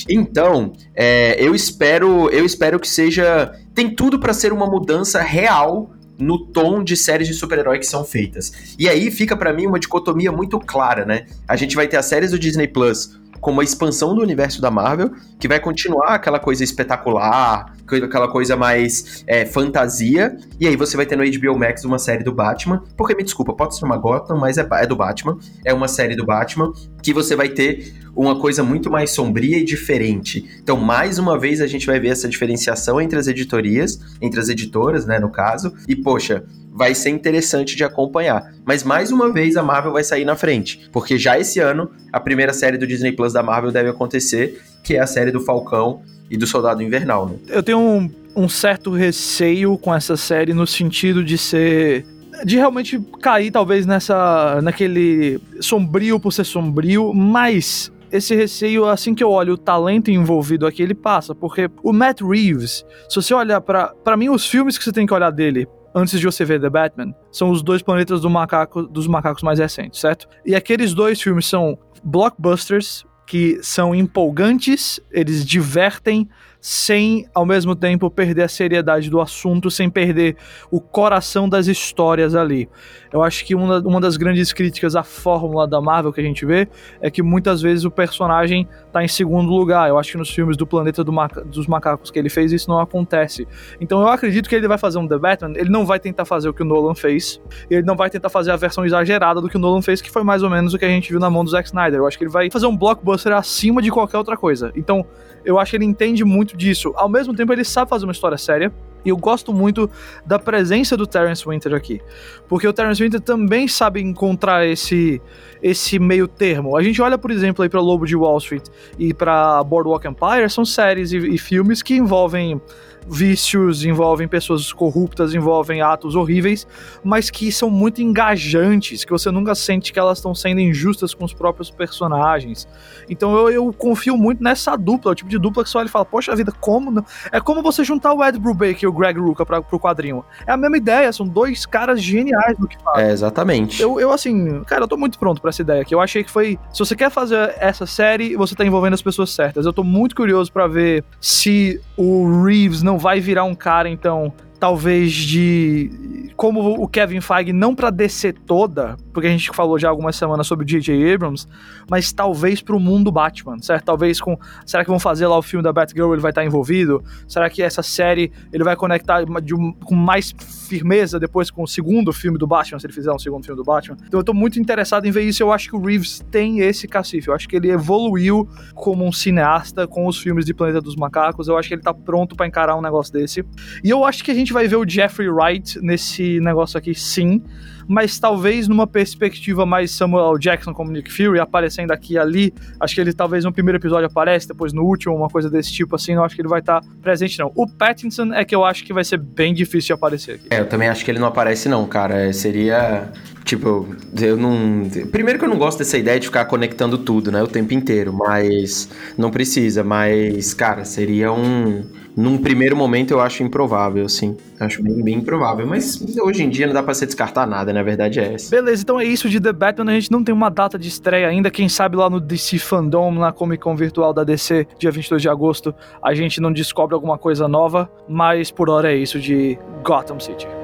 Então, 0.09 0.73
é, 0.95 1.41
eu 1.41 1.53
espero, 1.53 2.29
eu 2.29 2.45
espero 2.45 2.79
que 2.79 2.87
seja, 2.87 3.53
tem 3.73 3.93
tudo 3.93 4.19
para 4.19 4.33
ser 4.33 4.51
uma 4.51 4.65
mudança 4.65 5.21
real 5.21 5.91
no 6.17 6.47
tom 6.47 6.83
de 6.83 6.97
séries 6.97 7.27
de 7.29 7.33
super-herói 7.33 7.79
que 7.79 7.85
são 7.85 8.03
feitas. 8.03 8.75
E 8.77 8.89
aí 8.89 9.09
fica 9.09 9.37
para 9.37 9.53
mim 9.53 9.67
uma 9.67 9.79
dicotomia 9.79 10.33
muito 10.33 10.59
clara, 10.59 11.05
né? 11.05 11.27
A 11.47 11.55
gente 11.55 11.77
vai 11.77 11.87
ter 11.87 11.95
as 11.95 12.05
séries 12.05 12.31
do 12.31 12.39
Disney 12.39 12.67
Plus 12.67 13.17
com 13.39 13.51
uma 13.51 13.63
expansão 13.63 14.13
do 14.15 14.21
universo 14.21 14.61
da 14.61 14.69
Marvel, 14.69 15.11
que 15.39 15.47
vai 15.47 15.59
continuar 15.59 16.15
aquela 16.15 16.39
coisa 16.39 16.63
espetacular, 16.63 17.73
aquela 18.03 18.27
coisa 18.27 18.55
mais 18.55 19.23
é, 19.25 19.45
fantasia, 19.45 20.37
e 20.59 20.67
aí 20.67 20.75
você 20.75 20.95
vai 20.95 21.05
ter 21.05 21.15
no 21.15 21.23
HBO 21.23 21.57
Max 21.57 21.83
uma 21.83 21.97
série 21.97 22.23
do 22.23 22.31
Batman, 22.31 22.83
porque 22.95 23.15
me 23.15 23.23
desculpa, 23.23 23.53
pode 23.53 23.75
ser 23.75 23.85
uma 23.85 23.97
Gotham, 23.97 24.37
mas 24.37 24.57
é, 24.57 24.67
é 24.71 24.85
do 24.85 24.95
Batman, 24.95 25.37
é 25.65 25.73
uma 25.73 25.87
série 25.87 26.15
do 26.15 26.25
Batman, 26.25 26.71
que 27.01 27.13
você 27.13 27.35
vai 27.35 27.49
ter 27.49 27.93
uma 28.15 28.39
coisa 28.39 28.63
muito 28.63 28.89
mais 28.89 29.11
sombria 29.11 29.57
e 29.57 29.63
diferente. 29.63 30.59
Então, 30.61 30.77
mais 30.77 31.17
uma 31.17 31.39
vez, 31.39 31.61
a 31.61 31.67
gente 31.67 31.85
vai 31.85 31.99
ver 31.99 32.09
essa 32.09 32.27
diferenciação 32.27 32.99
entre 32.99 33.17
as 33.17 33.27
editorias, 33.27 33.99
entre 34.21 34.39
as 34.39 34.49
editoras, 34.49 35.05
né, 35.05 35.19
no 35.19 35.31
caso, 35.31 35.73
e 35.87 35.95
poxa, 35.95 36.43
vai 36.79 36.95
ser 36.95 37.09
interessante 37.09 37.75
de 37.75 37.83
acompanhar. 37.83 38.53
Mas 38.63 38.85
mais 38.85 39.11
uma 39.11 39.33
vez 39.33 39.57
a 39.57 39.61
Marvel 39.61 39.91
vai 39.91 40.01
sair 40.01 40.23
na 40.23 40.37
frente, 40.37 40.89
porque 40.93 41.17
já 41.17 41.37
esse 41.37 41.59
ano 41.59 41.91
a 42.09 42.21
primeira 42.21 42.53
série 42.53 42.77
do 42.77 42.87
Disney 42.87 43.11
Plus 43.11 43.33
da 43.33 43.43
Marvel 43.43 43.69
deve 43.69 43.89
acontecer, 43.89 44.61
que 44.81 44.95
é 44.95 45.01
a 45.01 45.05
série 45.05 45.29
do 45.29 45.41
Falcão 45.41 46.01
e 46.31 46.37
do 46.37 46.47
Soldado 46.47 46.81
Invernal. 46.81 47.27
Né? 47.27 47.35
Eu 47.49 47.61
tenho 47.61 47.79
um, 47.79 48.09
um 48.33 48.47
certo 48.47 48.91
receio 48.91 49.77
com 49.77 49.93
essa 49.93 50.15
série 50.15 50.53
no 50.53 50.65
sentido 50.65 51.21
de 51.21 51.37
ser 51.37 52.05
de 52.45 52.55
realmente 52.55 52.97
cair 53.21 53.51
talvez 53.51 53.85
nessa 53.85 54.61
naquele 54.63 55.41
sombrio 55.59 56.17
por 56.17 56.31
ser 56.31 56.45
sombrio, 56.45 57.13
mas 57.13 57.91
esse 58.09 58.33
receio, 58.33 58.85
assim 58.85 59.13
que 59.13 59.21
eu 59.21 59.29
olho 59.29 59.55
o 59.55 59.57
talento 59.57 60.09
envolvido 60.09 60.65
aqui, 60.65 60.81
ele 60.81 60.95
passa, 60.95 61.35
porque 61.35 61.69
o 61.83 61.91
Matt 61.91 62.21
Reeves, 62.21 62.85
se 63.09 63.15
você 63.17 63.33
olhar 63.33 63.59
para 63.59 63.87
para 64.01 64.15
mim 64.15 64.29
os 64.29 64.47
filmes 64.47 64.77
que 64.77 64.85
você 64.85 64.93
tem 64.93 65.05
que 65.05 65.13
olhar 65.13 65.29
dele, 65.29 65.67
antes 65.93 66.19
de 66.19 66.25
você 66.25 66.45
ver 66.45 66.59
The 66.59 66.69
Batman, 66.69 67.13
são 67.31 67.49
os 67.49 67.61
dois 67.61 67.81
planetas 67.81 68.21
do 68.21 68.29
macaco, 68.29 68.83
dos 68.83 69.07
macacos 69.07 69.43
mais 69.43 69.59
recentes, 69.59 69.99
certo? 69.99 70.27
E 70.45 70.55
aqueles 70.55 70.93
dois 70.93 71.21
filmes 71.21 71.45
são 71.45 71.77
blockbusters, 72.03 73.05
que 73.25 73.59
são 73.61 73.93
empolgantes, 73.93 74.99
eles 75.11 75.45
divertem, 75.45 76.27
sem 76.61 77.25
ao 77.33 77.45
mesmo 77.45 77.75
tempo 77.75 78.09
perder 78.09 78.43
a 78.43 78.47
seriedade 78.47 79.09
do 79.09 79.21
assunto, 79.21 79.71
sem 79.71 79.89
perder 79.89 80.35
o 80.69 80.81
coração 80.81 81.47
das 81.47 81.67
histórias 81.67 82.35
ali. 82.35 82.69
Eu 83.11 83.23
acho 83.23 83.45
que 83.45 83.55
uma, 83.55 83.79
uma 83.79 84.01
das 84.01 84.17
grandes 84.17 84.51
críticas 84.53 84.95
à 84.95 85.03
fórmula 85.03 85.67
da 85.67 85.81
Marvel 85.81 86.11
que 86.11 86.19
a 86.19 86.23
gente 86.23 86.45
vê 86.45 86.67
é 87.01 87.09
que 87.09 87.23
muitas 87.23 87.61
vezes 87.61 87.85
o 87.85 87.91
personagem 87.91 88.67
tá 88.91 89.03
em 89.03 89.07
segundo 89.07 89.49
lugar. 89.51 89.89
Eu 89.89 89.97
acho 89.97 90.11
que 90.11 90.17
nos 90.17 90.29
filmes 90.29 90.57
do 90.57 90.67
Planeta 90.67 91.03
do 91.03 91.11
Maca 91.11 91.43
dos 91.43 91.65
Macacos 91.65 92.11
que 92.11 92.19
ele 92.19 92.29
fez, 92.29 92.51
isso 92.51 92.69
não 92.69 92.79
acontece. 92.79 93.47
Então 93.79 94.01
eu 94.01 94.07
acredito 94.09 94.49
que 94.49 94.55
ele 94.55 94.67
vai 94.67 94.77
fazer 94.77 94.99
um 94.99 95.07
The 95.07 95.17
Batman, 95.17 95.53
ele 95.55 95.69
não 95.69 95.85
vai 95.85 95.99
tentar 95.99 96.25
fazer 96.25 96.49
o 96.49 96.53
que 96.53 96.61
o 96.61 96.65
Nolan 96.65 96.93
fez, 96.93 97.41
ele 97.69 97.83
não 97.83 97.95
vai 97.95 98.09
tentar 98.09 98.29
fazer 98.29 98.51
a 98.51 98.55
versão 98.55 98.85
exagerada 98.85 99.41
do 99.41 99.49
que 99.49 99.55
o 99.55 99.59
Nolan 99.59 99.81
fez, 99.81 100.01
que 100.01 100.11
foi 100.11 100.23
mais 100.23 100.43
ou 100.43 100.49
menos 100.49 100.73
o 100.73 100.77
que 100.77 100.85
a 100.85 100.89
gente 100.89 101.09
viu 101.09 101.19
na 101.19 101.29
mão 101.29 101.43
do 101.43 101.49
Zack 101.49 101.67
Snyder. 101.67 101.99
Eu 101.99 102.07
acho 102.07 102.17
que 102.17 102.23
ele 102.25 102.31
vai 102.31 102.49
fazer 102.51 102.65
um 102.65 102.75
blockbuster 102.75 103.33
acima 103.33 103.81
de 103.81 103.89
qualquer 103.89 104.17
outra 104.17 104.35
coisa. 104.35 104.71
Então, 104.75 105.05
eu 105.43 105.57
acho 105.57 105.71
que 105.71 105.77
ele 105.77 105.85
entende 105.85 106.23
muito 106.23 106.48
disso. 106.55 106.93
Ao 106.95 107.09
mesmo 107.09 107.33
tempo, 107.35 107.51
ele 107.53 107.63
sabe 107.63 107.89
fazer 107.89 108.05
uma 108.05 108.11
história 108.11 108.37
séria. 108.37 108.71
E 109.03 109.09
eu 109.09 109.17
gosto 109.17 109.53
muito 109.53 109.89
da 110.25 110.37
presença 110.37 110.97
do 110.97 111.07
Terence 111.07 111.47
Winter 111.47 111.73
aqui. 111.73 112.01
Porque 112.47 112.67
o 112.67 112.73
Terence 112.73 113.01
Winter 113.01 113.21
também 113.21 113.67
sabe 113.67 114.01
encontrar 114.01 114.67
esse, 114.67 115.21
esse 115.63 115.97
meio 115.97 116.27
termo. 116.27 116.75
A 116.75 116.83
gente 116.83 117.01
olha, 117.01 117.17
por 117.17 117.31
exemplo, 117.31 117.63
aí 117.63 117.69
para 117.69 117.79
Lobo 117.79 118.05
de 118.05 118.15
Wall 118.15 118.37
Street 118.39 118.65
e 118.97 119.13
para 119.13 119.63
Boardwalk 119.63 120.05
Empire, 120.05 120.49
são 120.49 120.65
séries 120.65 121.13
e, 121.13 121.17
e 121.17 121.37
filmes 121.37 121.81
que 121.81 121.95
envolvem 121.95 122.61
vícios, 123.09 123.83
envolvem 123.83 124.27
pessoas 124.27 124.71
corruptas, 124.71 125.33
envolvem 125.33 125.81
atos 125.81 126.15
horríveis, 126.15 126.67
mas 127.03 127.29
que 127.29 127.51
são 127.51 127.69
muito 127.69 128.01
engajantes, 128.01 129.03
que 129.03 129.11
você 129.11 129.31
nunca 129.31 129.55
sente 129.55 129.91
que 129.91 129.99
elas 129.99 130.17
estão 130.17 130.35
sendo 130.35 130.59
injustas 130.59 131.13
com 131.13 131.25
os 131.25 131.33
próprios 131.33 131.71
personagens. 131.71 132.67
Então 133.09 133.35
eu, 133.35 133.49
eu 133.49 133.73
confio 133.73 134.17
muito 134.17 134.43
nessa 134.43 134.75
dupla, 134.75 135.11
o 135.11 135.15
tipo 135.15 135.29
de 135.29 135.39
dupla 135.39 135.63
que 135.63 135.69
você 135.69 135.77
olha 135.77 135.87
e 135.87 135.91
fala, 135.91 136.05
poxa 136.05 136.35
vida, 136.35 136.51
como 136.59 136.91
não? 136.91 137.03
É 137.31 137.39
como 137.39 137.61
você 137.61 137.83
juntar 137.83 138.13
o 138.13 138.23
Ed 138.23 138.37
Brubaker 138.37 138.83
e 138.83 138.87
o 138.87 138.93
Greg 138.93 139.19
Rucka 139.19 139.45
para 139.45 139.61
pro 139.61 139.79
quadrinho. 139.79 140.23
É 140.45 140.51
a 140.51 140.57
mesma 140.57 140.77
ideia, 140.77 141.11
são 141.11 141.27
dois 141.27 141.65
caras 141.65 142.01
geniais 142.01 142.57
no 142.57 142.67
que 142.67 142.77
fazem. 142.83 143.05
É, 143.05 143.11
exatamente. 143.11 143.81
Eu, 143.81 143.99
eu 143.99 144.11
assim, 144.11 144.63
cara, 144.63 144.83
eu 144.83 144.87
tô 144.87 144.97
muito 144.97 145.17
pronto 145.17 145.41
para 145.41 145.49
essa 145.49 145.61
ideia 145.61 145.81
aqui. 145.81 145.93
Eu 145.93 146.01
achei 146.01 146.23
que 146.23 146.31
foi, 146.31 146.59
se 146.71 146.79
você 146.79 146.95
quer 146.95 147.09
fazer 147.09 147.55
essa 147.59 147.85
série, 147.85 148.35
você 148.35 148.55
tá 148.55 148.65
envolvendo 148.65 148.93
as 148.93 149.01
pessoas 149.01 149.31
certas. 149.31 149.65
Eu 149.65 149.73
tô 149.73 149.83
muito 149.83 150.15
curioso 150.15 150.51
para 150.51 150.67
ver 150.67 151.03
se 151.19 151.81
o 151.97 152.43
Reeves 152.43 152.83
não 152.83 152.98
vai 152.99 153.19
virar 153.19 153.45
um 153.45 153.55
cara, 153.55 153.89
então, 153.89 154.31
talvez 154.59 155.13
de 155.13 156.29
como 156.35 156.81
o 156.81 156.87
Kevin 156.87 157.19
Feige 157.19 157.51
não 157.51 157.75
para 157.75 157.89
descer 157.89 158.33
toda, 158.33 158.95
porque 159.13 159.27
a 159.27 159.29
gente 159.29 159.49
falou 159.53 159.77
já 159.77 159.89
algumas 159.89 160.15
semanas 160.15 160.47
sobre 160.47 160.63
o 160.63 160.65
J.J. 160.65 161.13
Abrams, 161.13 161.45
mas 161.89 162.13
talvez 162.13 162.61
para 162.61 162.75
o 162.75 162.79
mundo 162.79 163.11
Batman, 163.11 163.57
certo? 163.59 163.83
Talvez 163.83 164.21
com 164.21 164.37
será 164.65 164.85
que 164.85 164.89
vão 164.89 164.99
fazer 164.99 165.27
lá 165.27 165.37
o 165.37 165.41
filme 165.41 165.61
da 165.61 165.73
Batgirl, 165.73 166.13
ele 166.13 166.21
vai 166.21 166.31
estar 166.31 166.45
envolvido? 166.45 167.03
Será 167.27 167.49
que 167.49 167.61
essa 167.61 167.83
série 167.83 168.31
ele 168.53 168.63
vai 168.63 168.75
conectar 168.75 169.23
de, 169.41 169.53
com 169.83 169.95
mais 169.95 170.33
firmeza 170.69 171.19
depois 171.19 171.51
com 171.51 171.63
o 171.63 171.67
segundo 171.67 172.13
filme 172.13 172.37
do 172.37 172.47
Batman, 172.47 172.79
se 172.79 172.85
ele 172.85 172.93
fizer 172.93 173.11
um 173.11 173.19
segundo 173.19 173.43
filme 173.43 173.57
do 173.57 173.65
Batman? 173.65 173.97
Então 174.07 174.19
eu 174.19 174.23
tô 174.23 174.33
muito 174.33 174.59
interessado 174.59 175.05
em 175.05 175.11
ver 175.11 175.23
isso, 175.23 175.43
eu 175.43 175.51
acho 175.51 175.69
que 175.69 175.75
o 175.75 175.81
Reeves 175.81 176.23
tem 176.31 176.59
esse 176.59 176.87
cacife, 176.87 177.27
eu 177.27 177.33
acho 177.33 177.49
que 177.49 177.55
ele 177.57 177.69
evoluiu 177.69 178.47
como 178.75 179.05
um 179.05 179.11
cineasta 179.11 179.85
com 179.87 180.07
os 180.07 180.17
filmes 180.17 180.45
de 180.45 180.53
Planeta 180.53 180.79
dos 180.79 180.95
Macacos, 180.95 181.49
eu 181.49 181.57
acho 181.57 181.67
que 181.67 181.75
ele 181.75 181.81
tá 181.81 181.93
pronto 181.93 182.33
para 182.35 182.47
encarar 182.47 182.77
um 182.77 182.81
negócio 182.81 183.11
desse. 183.11 183.43
E 183.83 183.89
eu 183.89 184.05
acho 184.05 184.23
que 184.23 184.31
a 184.31 184.33
gente 184.33 184.48
vai 184.53 184.67
ver 184.67 184.75
o 184.75 184.87
Jeffrey 184.87 185.29
Wright 185.29 185.79
nesse 185.81 186.39
negócio 186.39 186.77
aqui, 186.77 186.93
sim, 186.95 187.41
mas 187.89 188.19
talvez 188.19 188.67
numa 188.67 188.85
perspectiva 188.85 189.65
mais 189.65 189.89
Samuel 189.89 190.37
Jackson 190.37 190.71
como 190.75 190.91
Nick 190.91 191.11
Fury, 191.11 191.39
aparecendo 191.39 191.89
aqui 191.89 192.13
e 192.13 192.17
ali. 192.19 192.53
Acho 192.79 192.93
que 192.93 193.01
ele 193.01 193.11
talvez 193.11 193.43
no 193.43 193.51
primeiro 193.51 193.79
episódio 193.79 194.05
aparece, 194.05 194.47
depois 194.47 194.71
no 194.71 194.83
último, 194.83 195.15
uma 195.15 195.27
coisa 195.27 195.49
desse 195.49 195.73
tipo 195.73 195.95
assim. 195.95 196.13
Não 196.13 196.23
acho 196.23 196.35
que 196.35 196.41
ele 196.41 196.47
vai 196.47 196.59
estar 196.59 196.81
tá 196.81 196.87
presente, 197.01 197.39
não. 197.39 197.51
O 197.55 197.67
Pattinson 197.67 198.31
é 198.31 198.45
que 198.45 198.53
eu 198.53 198.63
acho 198.63 198.85
que 198.85 198.93
vai 198.93 199.03
ser 199.03 199.17
bem 199.17 199.55
difícil 199.55 199.87
de 199.87 199.93
aparecer 199.93 200.35
aqui. 200.35 200.47
É, 200.51 200.59
eu 200.59 200.69
também 200.69 200.87
acho 200.87 201.03
que 201.03 201.09
ele 201.09 201.17
não 201.17 201.27
aparece, 201.27 201.67
não, 201.67 201.83
cara. 201.87 202.31
Seria. 202.31 203.11
Tipo, 203.43 203.87
eu 204.21 204.37
não. 204.37 204.87
Primeiro 205.11 205.39
que 205.39 205.45
eu 205.45 205.49
não 205.49 205.57
gosto 205.57 205.79
dessa 205.79 205.97
ideia 205.97 206.19
de 206.19 206.27
ficar 206.27 206.45
conectando 206.45 206.95
tudo, 206.95 207.31
né? 207.31 207.41
O 207.41 207.47
tempo 207.47 207.73
inteiro, 207.73 208.13
mas. 208.13 208.87
Não 209.17 209.31
precisa, 209.31 209.83
mas, 209.83 210.53
cara, 210.53 210.85
seria 210.85 211.33
um 211.33 211.83
num 212.15 212.37
primeiro 212.37 212.75
momento 212.75 213.11
eu 213.11 213.19
acho 213.19 213.43
improvável, 213.43 214.07
sim. 214.09 214.35
Acho 214.59 214.83
bem, 214.83 215.01
bem 215.01 215.15
improvável. 215.15 215.65
Mas 215.65 216.01
hoje 216.19 216.43
em 216.43 216.49
dia 216.49 216.67
não 216.67 216.73
dá 216.73 216.83
pra 216.83 216.93
se 216.93 217.05
descartar 217.05 217.47
nada, 217.47 217.71
né? 217.71 217.79
A 217.79 217.83
verdade 217.83 218.19
é 218.19 218.33
essa. 218.33 218.49
Beleza, 218.51 218.81
então 218.81 218.99
é 218.99 219.05
isso 219.05 219.29
de 219.29 219.39
The 219.39 219.53
Batman. 219.53 219.91
A 219.91 219.93
gente 219.93 220.11
não 220.11 220.23
tem 220.23 220.33
uma 220.33 220.49
data 220.49 220.77
de 220.77 220.87
estreia 220.87 221.27
ainda. 221.27 221.49
Quem 221.49 221.69
sabe 221.69 221.95
lá 221.95 222.09
no 222.09 222.19
DC 222.19 222.59
Fandom, 222.59 223.11
na 223.13 223.31
Comic 223.31 223.63
Con 223.63 223.75
virtual 223.75 224.13
da 224.13 224.23
DC, 224.23 224.67
dia 224.77 224.91
22 224.91 225.21
de 225.21 225.29
agosto, 225.29 225.73
a 226.03 226.13
gente 226.13 226.41
não 226.41 226.51
descobre 226.51 226.93
alguma 226.93 227.17
coisa 227.17 227.47
nova. 227.47 227.89
Mas 228.07 228.51
por 228.51 228.69
hora 228.69 228.91
é 228.91 228.95
isso 228.95 229.19
de 229.19 229.57
Gotham 229.83 230.19
City. 230.19 230.58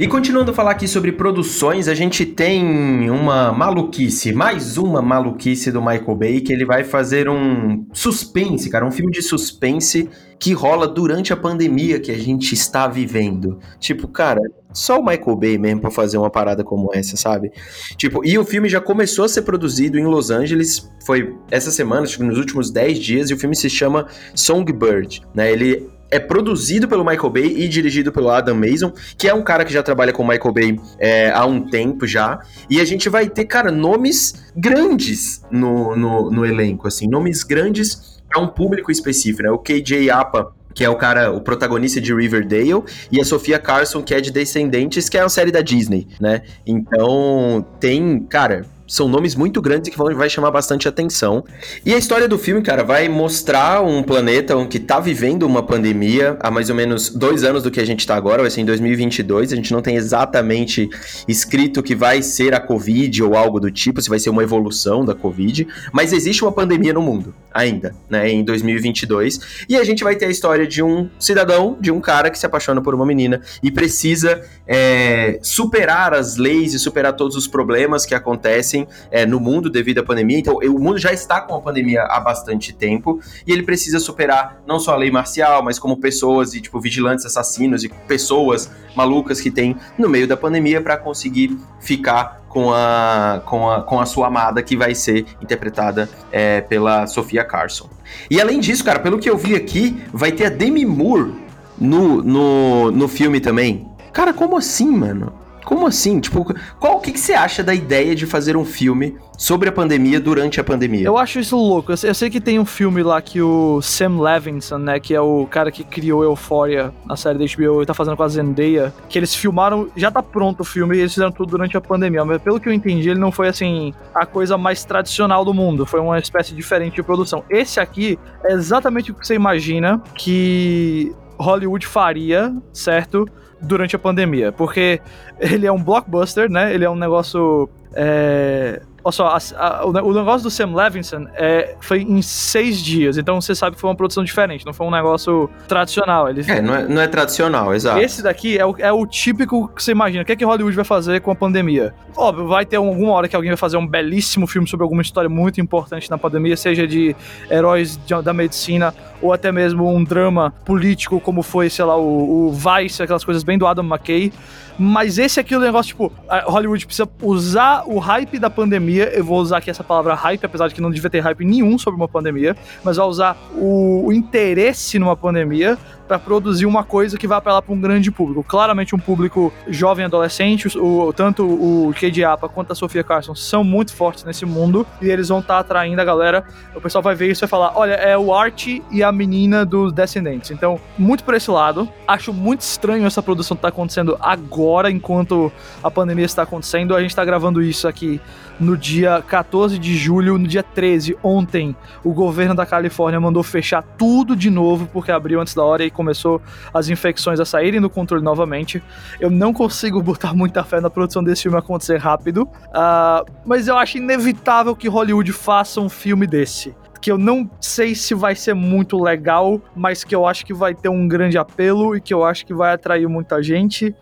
E 0.00 0.06
continuando 0.06 0.52
a 0.52 0.54
falar 0.54 0.70
aqui 0.70 0.86
sobre 0.86 1.10
produções, 1.10 1.88
a 1.88 1.94
gente 1.94 2.24
tem 2.24 3.10
uma 3.10 3.50
maluquice, 3.50 4.32
mais 4.32 4.78
uma 4.78 5.02
maluquice 5.02 5.72
do 5.72 5.80
Michael 5.80 6.14
Bay, 6.14 6.40
que 6.40 6.52
ele 6.52 6.64
vai 6.64 6.84
fazer 6.84 7.28
um 7.28 7.84
suspense, 7.92 8.70
cara, 8.70 8.86
um 8.86 8.92
filme 8.92 9.10
de 9.10 9.20
suspense 9.20 10.08
que 10.38 10.52
rola 10.52 10.86
durante 10.86 11.32
a 11.32 11.36
pandemia 11.36 11.98
que 11.98 12.12
a 12.12 12.16
gente 12.16 12.54
está 12.54 12.86
vivendo. 12.86 13.58
Tipo, 13.80 14.06
cara, 14.06 14.40
só 14.72 15.00
o 15.00 15.04
Michael 15.04 15.36
Bay 15.36 15.58
mesmo 15.58 15.80
pra 15.80 15.90
fazer 15.90 16.16
uma 16.16 16.30
parada 16.30 16.62
como 16.62 16.90
essa, 16.94 17.16
sabe? 17.16 17.50
Tipo, 17.96 18.24
e 18.24 18.38
o 18.38 18.44
filme 18.44 18.68
já 18.68 18.80
começou 18.80 19.24
a 19.24 19.28
ser 19.28 19.42
produzido 19.42 19.98
em 19.98 20.04
Los 20.04 20.30
Angeles, 20.30 20.88
foi 21.04 21.34
essa 21.50 21.72
semana, 21.72 22.06
tipo, 22.06 22.22
nos 22.22 22.38
últimos 22.38 22.70
10 22.70 23.00
dias, 23.00 23.30
e 23.30 23.34
o 23.34 23.36
filme 23.36 23.56
se 23.56 23.68
chama 23.68 24.06
Songbird, 24.32 25.22
né? 25.34 25.50
Ele 25.50 25.97
é 26.10 26.18
produzido 26.18 26.88
pelo 26.88 27.04
Michael 27.04 27.30
Bay 27.30 27.54
e 27.58 27.68
dirigido 27.68 28.12
pelo 28.12 28.30
Adam 28.30 28.54
Mason, 28.54 28.92
que 29.16 29.28
é 29.28 29.34
um 29.34 29.42
cara 29.42 29.64
que 29.64 29.72
já 29.72 29.82
trabalha 29.82 30.12
com 30.12 30.22
o 30.22 30.28
Michael 30.28 30.52
Bay 30.52 30.80
é, 30.98 31.30
há 31.30 31.44
um 31.44 31.60
tempo 31.60 32.06
já. 32.06 32.40
E 32.68 32.80
a 32.80 32.84
gente 32.84 33.08
vai 33.08 33.28
ter, 33.28 33.44
cara, 33.44 33.70
nomes 33.70 34.50
grandes 34.56 35.42
no, 35.50 35.96
no, 35.96 36.30
no 36.30 36.46
elenco, 36.46 36.88
assim, 36.88 37.06
nomes 37.06 37.42
grandes 37.42 38.18
para 38.28 38.40
um 38.40 38.46
público 38.46 38.90
específico, 38.90 39.42
né? 39.42 39.50
O 39.50 39.58
KJ 39.58 40.10
Apa 40.10 40.52
que 40.74 40.84
é 40.84 40.88
o 40.88 40.94
cara, 40.94 41.32
o 41.32 41.40
protagonista 41.40 42.00
de 42.00 42.14
Riverdale, 42.14 42.84
e 43.10 43.20
a 43.20 43.24
Sofia 43.24 43.58
Carson, 43.58 44.00
que 44.00 44.14
é 44.14 44.20
de 44.20 44.30
Descendentes, 44.30 45.08
que 45.08 45.18
é 45.18 45.22
uma 45.24 45.28
série 45.28 45.50
da 45.50 45.60
Disney, 45.60 46.06
né? 46.20 46.42
Então, 46.64 47.66
tem, 47.80 48.20
cara, 48.20 48.64
são 48.88 49.06
nomes 49.06 49.34
muito 49.34 49.60
grandes 49.60 49.90
que 49.90 49.98
vão, 49.98 50.12
vai 50.16 50.30
chamar 50.30 50.50
bastante 50.50 50.88
atenção. 50.88 51.44
E 51.84 51.92
a 51.92 51.98
história 51.98 52.26
do 52.26 52.38
filme, 52.38 52.62
cara, 52.62 52.82
vai 52.82 53.08
mostrar 53.08 53.84
um 53.84 54.02
planeta 54.02 54.56
que 54.66 54.78
tá 54.78 54.98
vivendo 54.98 55.42
uma 55.42 55.62
pandemia 55.62 56.38
há 56.40 56.50
mais 56.50 56.70
ou 56.70 56.74
menos 56.74 57.10
dois 57.10 57.44
anos 57.44 57.62
do 57.62 57.70
que 57.70 57.78
a 57.78 57.84
gente 57.84 58.06
tá 58.06 58.16
agora, 58.16 58.40
vai 58.40 58.50
ser 58.50 58.62
em 58.62 58.64
2022. 58.64 59.52
A 59.52 59.56
gente 59.56 59.72
não 59.72 59.82
tem 59.82 59.96
exatamente 59.96 60.88
escrito 61.28 61.82
que 61.82 61.94
vai 61.94 62.22
ser 62.22 62.54
a 62.54 62.60
Covid 62.60 63.22
ou 63.22 63.36
algo 63.36 63.60
do 63.60 63.70
tipo, 63.70 64.00
se 64.00 64.08
vai 64.08 64.18
ser 64.18 64.30
uma 64.30 64.42
evolução 64.42 65.04
da 65.04 65.14
Covid, 65.14 65.68
mas 65.92 66.12
existe 66.14 66.42
uma 66.42 66.52
pandemia 66.52 66.94
no 66.94 67.02
mundo 67.02 67.34
ainda, 67.52 67.94
né, 68.08 68.30
em 68.30 68.42
2022. 68.42 69.66
E 69.68 69.76
a 69.76 69.84
gente 69.84 70.02
vai 70.02 70.16
ter 70.16 70.26
a 70.26 70.30
história 70.30 70.66
de 70.66 70.82
um 70.82 71.10
cidadão, 71.18 71.76
de 71.78 71.90
um 71.90 72.00
cara 72.00 72.30
que 72.30 72.38
se 72.38 72.46
apaixona 72.46 72.80
por 72.80 72.94
uma 72.94 73.04
menina 73.04 73.42
e 73.62 73.70
precisa 73.70 74.42
é, 74.66 75.38
superar 75.42 76.14
as 76.14 76.36
leis 76.36 76.72
e 76.72 76.78
superar 76.78 77.14
todos 77.14 77.36
os 77.36 77.46
problemas 77.46 78.06
que 78.06 78.14
acontecem 78.14 78.77
é, 79.10 79.24
no 79.24 79.40
mundo 79.40 79.70
devido 79.70 79.98
à 79.98 80.02
pandemia. 80.02 80.38
Então, 80.38 80.56
o 80.56 80.78
mundo 80.78 80.98
já 80.98 81.12
está 81.12 81.40
com 81.40 81.54
a 81.54 81.60
pandemia 81.60 82.02
há 82.02 82.20
bastante 82.20 82.72
tempo 82.72 83.20
e 83.46 83.52
ele 83.52 83.62
precisa 83.62 83.98
superar 83.98 84.62
não 84.66 84.78
só 84.78 84.92
a 84.92 84.96
lei 84.96 85.10
marcial, 85.10 85.62
mas 85.62 85.78
como 85.78 85.96
pessoas 85.96 86.54
e 86.54 86.60
tipo 86.60 86.80
vigilantes 86.80 87.24
assassinos 87.24 87.84
e 87.84 87.88
pessoas 88.06 88.70
malucas 88.94 89.40
que 89.40 89.50
tem 89.50 89.76
no 89.96 90.08
meio 90.08 90.26
da 90.26 90.36
pandemia 90.36 90.80
para 90.80 90.96
conseguir 90.96 91.56
ficar 91.80 92.42
com 92.48 92.72
a, 92.72 93.42
com, 93.44 93.70
a, 93.70 93.82
com 93.82 94.00
a 94.00 94.06
sua 94.06 94.26
amada, 94.26 94.62
que 94.62 94.76
vai 94.76 94.94
ser 94.94 95.26
interpretada 95.40 96.08
é, 96.32 96.60
pela 96.60 97.06
Sofia 97.06 97.44
Carson. 97.44 97.88
E 98.30 98.40
além 98.40 98.58
disso, 98.58 98.84
cara, 98.84 98.98
pelo 98.98 99.18
que 99.18 99.28
eu 99.28 99.36
vi 99.36 99.54
aqui, 99.54 100.02
vai 100.12 100.32
ter 100.32 100.46
a 100.46 100.48
Demi 100.48 100.84
Moore 100.84 101.34
no, 101.78 102.22
no, 102.22 102.90
no 102.90 103.08
filme 103.08 103.40
também. 103.40 103.86
Cara, 104.12 104.32
como 104.32 104.56
assim, 104.56 104.90
mano? 104.90 105.32
Como 105.68 105.86
assim? 105.86 106.18
Tipo, 106.18 106.46
qual 106.80 106.96
o 106.96 107.00
que, 107.00 107.12
que 107.12 107.20
você 107.20 107.34
acha 107.34 107.62
da 107.62 107.74
ideia 107.74 108.14
de 108.14 108.24
fazer 108.24 108.56
um 108.56 108.64
filme 108.64 109.18
sobre 109.36 109.68
a 109.68 109.72
pandemia 109.72 110.18
durante 110.18 110.58
a 110.58 110.64
pandemia? 110.64 111.04
Eu 111.04 111.18
acho 111.18 111.38
isso 111.38 111.58
louco. 111.58 111.92
Eu 111.92 111.96
sei, 111.98 112.08
eu 112.08 112.14
sei, 112.14 112.30
que 112.30 112.40
tem 112.40 112.58
um 112.58 112.64
filme 112.64 113.02
lá 113.02 113.20
que 113.20 113.42
o 113.42 113.82
Sam 113.82 114.18
Levinson, 114.18 114.78
né, 114.78 114.98
que 114.98 115.14
é 115.14 115.20
o 115.20 115.46
cara 115.46 115.70
que 115.70 115.84
criou 115.84 116.24
Euphoria 116.24 116.90
na 117.04 117.16
série 117.16 117.38
da 117.38 117.44
HBO, 117.44 117.82
e 117.82 117.86
tá 117.86 117.92
fazendo 117.92 118.16
com 118.16 118.22
a 118.22 118.28
Zendaya, 118.28 118.94
que 119.10 119.18
eles 119.18 119.34
filmaram, 119.34 119.90
já 119.94 120.10
tá 120.10 120.22
pronto 120.22 120.60
o 120.60 120.64
filme 120.64 120.96
e 120.96 121.00
eles 121.00 121.12
fizeram 121.12 121.30
tudo 121.30 121.50
durante 121.50 121.76
a 121.76 121.82
pandemia. 121.82 122.24
Mas 122.24 122.40
pelo 122.40 122.58
que 122.58 122.66
eu 122.66 122.72
entendi, 122.72 123.10
ele 123.10 123.20
não 123.20 123.30
foi 123.30 123.48
assim 123.48 123.92
a 124.14 124.24
coisa 124.24 124.56
mais 124.56 124.84
tradicional 124.84 125.44
do 125.44 125.52
mundo, 125.52 125.84
foi 125.84 126.00
uma 126.00 126.18
espécie 126.18 126.54
diferente 126.54 126.94
de 126.94 127.02
produção. 127.02 127.44
Esse 127.50 127.78
aqui 127.78 128.18
é 128.42 128.54
exatamente 128.54 129.10
o 129.10 129.14
que 129.14 129.26
você 129.26 129.34
imagina 129.34 130.02
que 130.14 131.14
Hollywood 131.38 131.86
faria, 131.86 132.56
certo? 132.72 133.28
Durante 133.60 133.96
a 133.96 133.98
pandemia, 133.98 134.52
porque 134.52 135.00
ele 135.38 135.66
é 135.66 135.72
um 135.72 135.82
blockbuster, 135.82 136.50
né? 136.50 136.72
Ele 136.72 136.84
é 136.84 136.90
um 136.90 136.96
negócio 136.96 137.68
é, 137.94 138.82
Olha 139.04 139.12
só, 139.12 139.26
a, 139.28 139.38
a, 139.56 139.86
o, 139.86 140.12
negócio 140.12 140.42
do 140.42 140.50
Sam 140.50 140.74
Levinson 140.74 141.26
é, 141.34 141.76
foi 141.80 142.02
em 142.02 142.20
seis 142.20 142.82
dias, 142.82 143.16
então 143.16 143.40
você 143.40 143.54
sabe 143.54 143.76
que 143.76 143.80
foi 143.80 143.88
uma 143.88 143.96
produção 143.96 144.24
diferente, 144.24 144.66
não 144.66 144.72
foi 144.72 144.86
um 144.86 144.90
negócio 144.90 145.48
tradicional. 145.68 146.28
Ele, 146.28 146.42
é, 146.46 146.60
não 146.60 146.74
é, 146.74 146.88
não 146.88 147.00
é 147.00 147.06
tradicional, 147.06 147.72
exato. 147.74 148.00
Esse 148.00 148.22
daqui 148.22 148.58
é 148.58 148.66
o, 148.66 148.74
é 148.78 148.92
o 148.92 149.06
típico 149.06 149.68
que 149.68 149.82
você 149.82 149.92
imagina. 149.92 150.22
O 150.22 150.26
que 150.26 150.32
é 150.32 150.36
que 150.36 150.44
Hollywood 150.44 150.74
vai 150.74 150.84
fazer 150.84 151.20
com 151.20 151.30
a 151.30 151.34
pandemia? 151.34 151.94
Óbvio, 152.16 152.48
vai 152.48 152.66
ter 152.66 152.76
alguma 152.76 153.12
hora 153.12 153.28
que 153.28 153.36
alguém 153.36 153.50
vai 153.50 153.56
fazer 153.56 153.76
um 153.76 153.86
belíssimo 153.86 154.46
filme 154.46 154.66
sobre 154.66 154.82
alguma 154.82 155.02
história 155.02 155.30
muito 155.30 155.60
importante 155.60 156.10
na 156.10 156.18
pandemia, 156.18 156.56
seja 156.56 156.86
de 156.86 157.14
heróis 157.48 157.98
de, 158.04 158.20
da 158.22 158.32
medicina 158.32 158.92
ou 159.22 159.32
até 159.32 159.52
mesmo 159.52 159.88
um 159.94 160.02
drama 160.02 160.52
político, 160.64 161.20
como 161.20 161.42
foi, 161.42 161.70
sei 161.70 161.84
lá, 161.84 161.96
o, 161.96 162.48
o 162.48 162.52
Vice, 162.52 163.02
aquelas 163.02 163.24
coisas 163.24 163.42
bem 163.42 163.56
do 163.56 163.66
Adam 163.66 163.84
McKay. 163.84 164.32
Mas 164.78 165.18
esse 165.18 165.40
aqui 165.40 165.54
é 165.54 165.58
o 165.58 165.60
negócio, 165.60 165.88
tipo, 165.88 166.12
Hollywood 166.46 166.86
precisa 166.86 167.08
usar 167.20 167.82
o 167.86 167.98
hype 167.98 168.38
da 168.38 168.48
pandemia. 168.48 169.04
Eu 169.12 169.24
vou 169.24 169.40
usar 169.40 169.58
aqui 169.58 169.70
essa 169.70 169.82
palavra 169.82 170.14
hype, 170.14 170.44
apesar 170.44 170.68
de 170.68 170.74
que 170.74 170.80
não 170.80 170.90
devia 170.90 171.10
ter 171.10 171.20
hype 171.20 171.44
nenhum 171.44 171.76
sobre 171.76 171.98
uma 171.98 172.08
pandemia, 172.08 172.56
mas 172.84 172.96
vai 172.96 173.06
usar 173.06 173.36
o, 173.54 174.06
o 174.06 174.12
interesse 174.12 174.98
numa 174.98 175.16
pandemia 175.16 175.76
para 176.08 176.18
produzir 176.18 176.64
uma 176.64 176.82
coisa 176.82 177.18
que 177.18 177.26
vai 177.26 177.36
apelar 177.36 177.60
para 177.60 177.74
um 177.74 177.80
grande 177.80 178.10
público. 178.10 178.42
Claramente 178.42 178.96
um 178.96 178.98
público 178.98 179.52
jovem 179.68 180.06
adolescente, 180.06 180.66
o, 180.78 181.12
tanto 181.12 181.44
o 181.44 181.92
K.D. 181.94 182.24
Apa 182.24 182.48
quanto 182.48 182.72
a 182.72 182.74
Sofia 182.74 183.04
Carson 183.04 183.34
são 183.34 183.62
muito 183.62 183.94
fortes 183.94 184.24
nesse 184.24 184.46
mundo 184.46 184.86
e 185.02 185.08
eles 185.08 185.28
vão 185.28 185.40
estar 185.40 185.54
tá 185.54 185.60
atraindo 185.60 186.00
a 186.00 186.04
galera. 186.04 186.44
O 186.74 186.80
pessoal 186.80 187.02
vai 187.02 187.14
ver 187.14 187.30
isso 187.30 187.40
e 187.40 187.46
vai 187.46 187.48
falar: 187.50 187.72
olha, 187.76 187.92
é 187.92 188.16
o 188.16 188.34
Art 188.34 188.66
e 188.66 189.02
a 189.02 189.12
menina 189.12 189.66
dos 189.66 189.92
Descendentes. 189.92 190.50
Então, 190.50 190.80
muito 190.98 191.22
por 191.22 191.34
esse 191.34 191.50
lado. 191.50 191.88
Acho 192.06 192.32
muito 192.32 192.62
estranho 192.62 193.06
essa 193.06 193.22
produção 193.22 193.54
estar 193.54 193.68
tá 193.70 193.74
acontecendo 193.74 194.16
agora, 194.20 194.90
enquanto 194.90 195.52
a 195.84 195.90
pandemia 195.90 196.24
está 196.24 196.42
acontecendo. 196.42 196.96
A 196.96 197.00
gente 197.00 197.10
está 197.10 197.24
gravando 197.24 197.60
isso 197.60 197.86
aqui 197.86 198.18
no 198.60 198.76
dia 198.76 199.22
14 199.26 199.78
de 199.78 199.96
julho, 199.96 200.36
no 200.38 200.46
dia 200.46 200.62
13, 200.62 201.16
ontem, 201.22 201.76
o 202.02 202.12
governo 202.12 202.54
da 202.54 202.66
Califórnia 202.66 203.20
mandou 203.20 203.42
fechar 203.42 203.82
tudo 203.82 204.34
de 204.34 204.50
novo 204.50 204.88
porque 204.92 205.12
abriu 205.12 205.40
antes 205.40 205.54
da 205.54 205.62
hora 205.62 205.84
e 205.84 205.90
começou 205.90 206.40
as 206.72 206.88
infecções 206.88 207.40
a 207.40 207.44
saírem 207.44 207.80
do 207.80 207.88
controle 207.88 208.22
novamente. 208.22 208.82
Eu 209.20 209.30
não 209.30 209.52
consigo 209.52 210.02
botar 210.02 210.34
muita 210.34 210.64
fé 210.64 210.80
na 210.80 210.90
produção 210.90 211.22
desse 211.22 211.42
filme 211.42 211.58
acontecer 211.58 211.98
rápido, 211.98 212.42
uh, 212.42 213.24
mas 213.44 213.68
eu 213.68 213.76
acho 213.76 213.98
inevitável 213.98 214.74
que 214.74 214.88
Hollywood 214.88 215.32
faça 215.32 215.80
um 215.80 215.88
filme 215.88 216.26
desse 216.26 216.74
que 217.00 217.12
eu 217.12 217.16
não 217.16 217.48
sei 217.60 217.94
se 217.94 218.12
vai 218.12 218.34
ser 218.34 218.54
muito 218.54 219.00
legal, 219.00 219.60
mas 219.74 220.02
que 220.02 220.12
eu 220.12 220.26
acho 220.26 220.44
que 220.44 220.52
vai 220.52 220.74
ter 220.74 220.88
um 220.88 221.06
grande 221.06 221.38
apelo 221.38 221.96
e 221.96 222.00
que 222.00 222.12
eu 222.12 222.24
acho 222.24 222.44
que 222.44 222.52
vai 222.52 222.74
atrair 222.74 223.08
muita 223.08 223.40
gente 223.40 223.94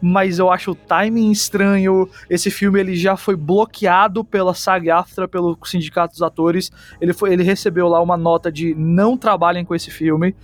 mas 0.00 0.38
eu 0.38 0.50
acho 0.50 0.72
o 0.72 0.74
timing 0.74 1.30
estranho. 1.30 2.08
Esse 2.28 2.50
filme 2.50 2.80
ele 2.80 2.96
já 2.96 3.16
foi 3.16 3.36
bloqueado 3.36 4.24
pela 4.24 4.54
SAG-AFTRA, 4.54 5.28
pelo 5.28 5.58
Sindicato 5.64 6.12
dos 6.14 6.22
Atores. 6.22 6.70
Ele, 7.00 7.12
foi, 7.12 7.32
ele 7.32 7.42
recebeu 7.42 7.88
lá 7.88 8.00
uma 8.00 8.16
nota 8.16 8.50
de 8.50 8.74
não 8.74 9.16
trabalhem 9.16 9.64
com 9.64 9.74
esse 9.74 9.90
filme. 9.90 10.34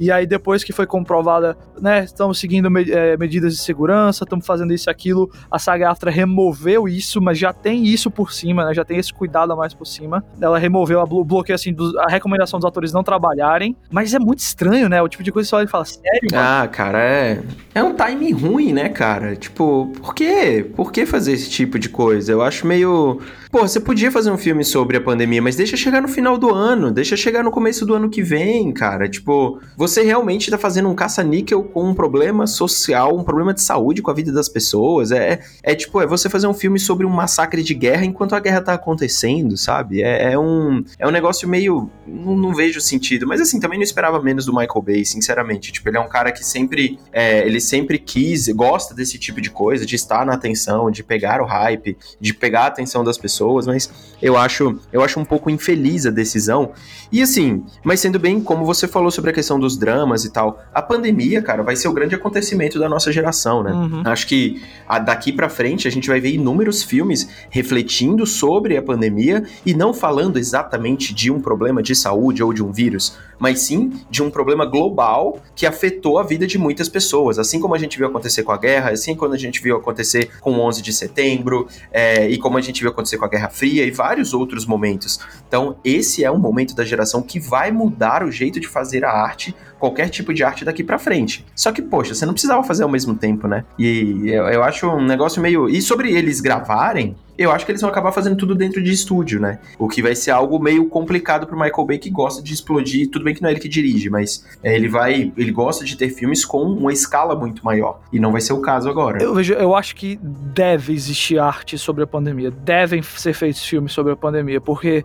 E 0.00 0.10
aí, 0.10 0.26
depois 0.26 0.64
que 0.64 0.72
foi 0.72 0.86
comprovada, 0.86 1.56
né, 1.80 2.04
estamos 2.04 2.40
seguindo 2.40 2.70
me 2.70 2.90
é, 2.90 3.16
medidas 3.16 3.54
de 3.54 3.60
segurança, 3.60 4.24
estamos 4.24 4.44
fazendo 4.44 4.72
isso 4.72 4.88
e 4.88 4.90
aquilo, 4.90 5.30
a 5.50 5.58
SAG 5.58 5.84
AFTRA 5.84 6.10
removeu 6.10 6.88
isso, 6.88 7.20
mas 7.20 7.38
já 7.38 7.52
tem 7.52 7.84
isso 7.84 8.10
por 8.10 8.32
cima, 8.32 8.64
né, 8.64 8.74
já 8.74 8.84
tem 8.84 8.98
esse 8.98 9.12
cuidado 9.12 9.52
a 9.52 9.56
mais 9.56 9.74
por 9.74 9.86
cima. 9.86 10.24
Ela 10.40 10.58
removeu 10.58 11.00
a 11.00 11.06
bloqueio, 11.06 11.54
assim, 11.54 11.76
a 11.98 12.10
recomendação 12.10 12.58
dos 12.58 12.66
atores 12.66 12.92
não 12.92 13.04
trabalharem, 13.04 13.76
mas 13.90 14.14
é 14.14 14.18
muito 14.18 14.40
estranho, 14.40 14.88
né, 14.88 15.00
o 15.00 15.08
tipo 15.08 15.22
de 15.22 15.30
coisa 15.30 15.46
que 15.46 15.50
você 15.50 15.56
olha 15.56 15.66
e 15.66 15.70
fala, 15.70 15.84
sério? 15.84 16.28
Mano? 16.32 16.44
Ah, 16.44 16.66
cara, 16.66 16.98
é... 16.98 17.42
É 17.74 17.82
um 17.82 17.94
timing 17.94 18.32
ruim, 18.32 18.72
né, 18.72 18.88
cara? 18.88 19.01
Tipo, 19.36 19.92
por 20.00 20.14
quê? 20.14 20.64
Por 20.76 20.92
que 20.92 21.04
fazer 21.04 21.32
esse 21.32 21.50
tipo 21.50 21.78
de 21.78 21.88
coisa? 21.88 22.32
Eu 22.32 22.42
acho 22.42 22.66
meio... 22.66 23.20
Pô, 23.52 23.68
você 23.68 23.78
podia 23.78 24.10
fazer 24.10 24.30
um 24.30 24.38
filme 24.38 24.64
sobre 24.64 24.96
a 24.96 25.00
pandemia, 25.00 25.42
mas 25.42 25.54
deixa 25.54 25.76
chegar 25.76 26.00
no 26.00 26.08
final 26.08 26.38
do 26.38 26.54
ano, 26.54 26.90
deixa 26.90 27.18
chegar 27.18 27.44
no 27.44 27.50
começo 27.50 27.84
do 27.84 27.92
ano 27.92 28.08
que 28.08 28.22
vem, 28.22 28.72
cara. 28.72 29.06
Tipo, 29.06 29.60
você 29.76 30.00
realmente 30.02 30.50
tá 30.50 30.56
fazendo 30.56 30.88
um 30.88 30.94
caça-níquel 30.94 31.62
com 31.64 31.84
um 31.84 31.94
problema 31.94 32.46
social, 32.46 33.14
um 33.14 33.22
problema 33.22 33.52
de 33.52 33.60
saúde 33.60 34.00
com 34.00 34.10
a 34.10 34.14
vida 34.14 34.32
das 34.32 34.48
pessoas. 34.48 35.12
É, 35.12 35.40
é 35.62 35.74
tipo, 35.74 36.00
é 36.00 36.06
você 36.06 36.30
fazer 36.30 36.46
um 36.46 36.54
filme 36.54 36.80
sobre 36.80 37.04
um 37.04 37.10
massacre 37.10 37.62
de 37.62 37.74
guerra 37.74 38.06
enquanto 38.06 38.34
a 38.34 38.40
guerra 38.40 38.62
tá 38.62 38.72
acontecendo, 38.72 39.54
sabe? 39.58 40.02
É, 40.02 40.32
é 40.32 40.38
um, 40.38 40.82
é 40.98 41.06
um 41.06 41.10
negócio 41.10 41.46
meio. 41.46 41.90
Não, 42.06 42.34
não, 42.34 42.54
vejo 42.54 42.80
sentido. 42.80 43.26
Mas 43.26 43.38
assim, 43.38 43.60
também 43.60 43.78
não 43.78 43.84
esperava 43.84 44.18
menos 44.22 44.46
do 44.46 44.52
Michael 44.54 44.80
Bay, 44.80 45.04
sinceramente. 45.04 45.72
Tipo, 45.72 45.90
ele 45.90 45.98
é 45.98 46.00
um 46.00 46.08
cara 46.08 46.32
que 46.32 46.42
sempre. 46.42 46.98
É, 47.12 47.46
ele 47.46 47.60
sempre 47.60 47.98
quis, 47.98 48.48
gosta 48.48 48.94
desse 48.94 49.18
tipo 49.18 49.42
de 49.42 49.50
coisa, 49.50 49.84
de 49.84 49.94
estar 49.94 50.24
na 50.24 50.32
atenção, 50.32 50.90
de 50.90 51.04
pegar 51.04 51.42
o 51.42 51.44
hype, 51.44 51.98
de 52.18 52.32
pegar 52.32 52.62
a 52.62 52.66
atenção 52.68 53.04
das 53.04 53.18
pessoas, 53.42 53.66
mas 53.66 53.90
eu 54.20 54.36
acho, 54.36 54.78
eu 54.92 55.02
acho 55.02 55.18
um 55.18 55.24
pouco 55.24 55.50
infeliz 55.50 56.06
a 56.06 56.10
decisão. 56.10 56.70
E 57.10 57.20
assim, 57.20 57.64
mas 57.82 58.00
sendo 58.00 58.18
bem, 58.18 58.40
como 58.40 58.64
você 58.64 58.86
falou 58.86 59.10
sobre 59.10 59.30
a 59.30 59.34
questão 59.34 59.58
dos 59.58 59.76
dramas 59.76 60.24
e 60.24 60.30
tal, 60.30 60.62
a 60.72 60.80
pandemia, 60.80 61.42
cara, 61.42 61.62
vai 61.62 61.74
ser 61.74 61.88
o 61.88 61.92
grande 61.92 62.14
acontecimento 62.14 62.78
da 62.78 62.88
nossa 62.88 63.10
geração, 63.10 63.62
né? 63.62 63.72
Uhum. 63.72 64.02
Acho 64.04 64.26
que 64.26 64.62
a, 64.86 64.98
daqui 64.98 65.32
para 65.32 65.48
frente 65.48 65.88
a 65.88 65.90
gente 65.90 66.08
vai 66.08 66.20
ver 66.20 66.30
inúmeros 66.30 66.82
filmes 66.82 67.28
refletindo 67.50 68.24
sobre 68.24 68.76
a 68.76 68.82
pandemia 68.82 69.44
e 69.66 69.74
não 69.74 69.92
falando 69.92 70.38
exatamente 70.38 71.12
de 71.12 71.30
um 71.30 71.40
problema 71.40 71.82
de 71.82 71.94
saúde 71.94 72.42
ou 72.42 72.52
de 72.52 72.62
um 72.62 72.72
vírus, 72.72 73.18
mas 73.38 73.60
sim 73.60 73.92
de 74.08 74.22
um 74.22 74.30
problema 74.30 74.64
global 74.64 75.38
que 75.56 75.66
afetou 75.66 76.18
a 76.18 76.22
vida 76.22 76.46
de 76.46 76.58
muitas 76.58 76.88
pessoas, 76.88 77.38
assim 77.38 77.58
como 77.60 77.74
a 77.74 77.78
gente 77.78 77.98
viu 77.98 78.06
acontecer 78.06 78.44
com 78.44 78.52
a 78.52 78.56
guerra, 78.56 78.90
assim 78.90 79.16
como 79.16 79.34
a 79.34 79.38
gente 79.38 79.60
viu 79.60 79.76
acontecer 79.76 80.30
com 80.40 80.52
o 80.52 80.60
11 80.60 80.80
de 80.80 80.92
setembro, 80.92 81.66
é, 81.90 82.28
e 82.30 82.38
como 82.38 82.56
a 82.56 82.60
gente 82.60 82.80
viu 82.80 82.90
acontecer 82.90 83.18
com 83.18 83.24
a 83.24 83.28
Guerra 83.32 83.48
Fria 83.48 83.86
e 83.86 83.90
vários 83.90 84.34
outros 84.34 84.66
momentos. 84.66 85.18
Então, 85.48 85.76
esse 85.82 86.22
é 86.22 86.30
um 86.30 86.38
momento 86.38 86.74
da 86.74 86.84
geração 86.84 87.22
que 87.22 87.40
vai 87.40 87.72
mudar 87.72 88.22
o 88.22 88.30
jeito 88.30 88.60
de 88.60 88.68
fazer 88.68 89.04
a 89.06 89.10
arte, 89.10 89.56
qualquer 89.78 90.10
tipo 90.10 90.34
de 90.34 90.44
arte 90.44 90.66
daqui 90.66 90.84
para 90.84 90.98
frente. 90.98 91.44
Só 91.56 91.72
que, 91.72 91.80
poxa, 91.80 92.14
você 92.14 92.26
não 92.26 92.34
precisava 92.34 92.62
fazer 92.62 92.82
ao 92.82 92.90
mesmo 92.90 93.14
tempo, 93.14 93.48
né? 93.48 93.64
E 93.78 94.28
eu, 94.28 94.44
eu 94.48 94.62
acho 94.62 94.86
um 94.86 95.04
negócio 95.04 95.40
meio. 95.40 95.66
E 95.66 95.80
sobre 95.80 96.12
eles 96.12 96.40
gravarem, 96.40 97.16
eu 97.36 97.50
acho 97.50 97.64
que 97.64 97.72
eles 97.72 97.80
vão 97.80 97.90
acabar 97.90 98.12
fazendo 98.12 98.36
tudo 98.36 98.54
dentro 98.54 98.82
de 98.82 98.92
estúdio, 98.92 99.40
né? 99.40 99.58
O 99.78 99.88
que 99.88 100.02
vai 100.02 100.14
ser 100.14 100.30
algo 100.30 100.58
meio 100.58 100.86
complicado 100.88 101.46
pro 101.46 101.58
Michael 101.58 101.86
Bay 101.86 101.98
que 101.98 102.10
gosta 102.10 102.42
de 102.42 102.52
explodir. 102.52 103.10
Tudo 103.10 103.24
bem 103.24 103.34
que 103.34 103.42
não 103.42 103.48
é 103.48 103.52
ele 103.52 103.60
que 103.60 103.68
dirige, 103.68 104.10
mas 104.10 104.44
é, 104.62 104.74
ele 104.74 104.88
vai. 104.88 105.32
Ele 105.36 105.50
gosta 105.50 105.84
de 105.84 105.96
ter 105.96 106.10
filmes 106.10 106.44
com 106.44 106.62
uma 106.62 106.92
escala 106.92 107.34
muito 107.34 107.64
maior. 107.64 108.00
E 108.12 108.20
não 108.20 108.32
vai 108.32 108.40
ser 108.40 108.52
o 108.52 108.60
caso 108.60 108.88
agora. 108.88 109.22
Eu 109.22 109.34
vejo, 109.34 109.54
eu 109.54 109.74
acho 109.74 109.96
que 109.96 110.18
deve 110.22 110.92
existir 110.92 111.38
arte 111.38 111.78
sobre 111.78 112.04
a 112.04 112.06
pandemia. 112.06 112.50
Devem 112.50 113.02
ser 113.02 113.32
feitos 113.32 113.64
filmes 113.64 113.92
sobre 113.92 114.12
a 114.12 114.16
pandemia, 114.16 114.60
porque 114.60 115.04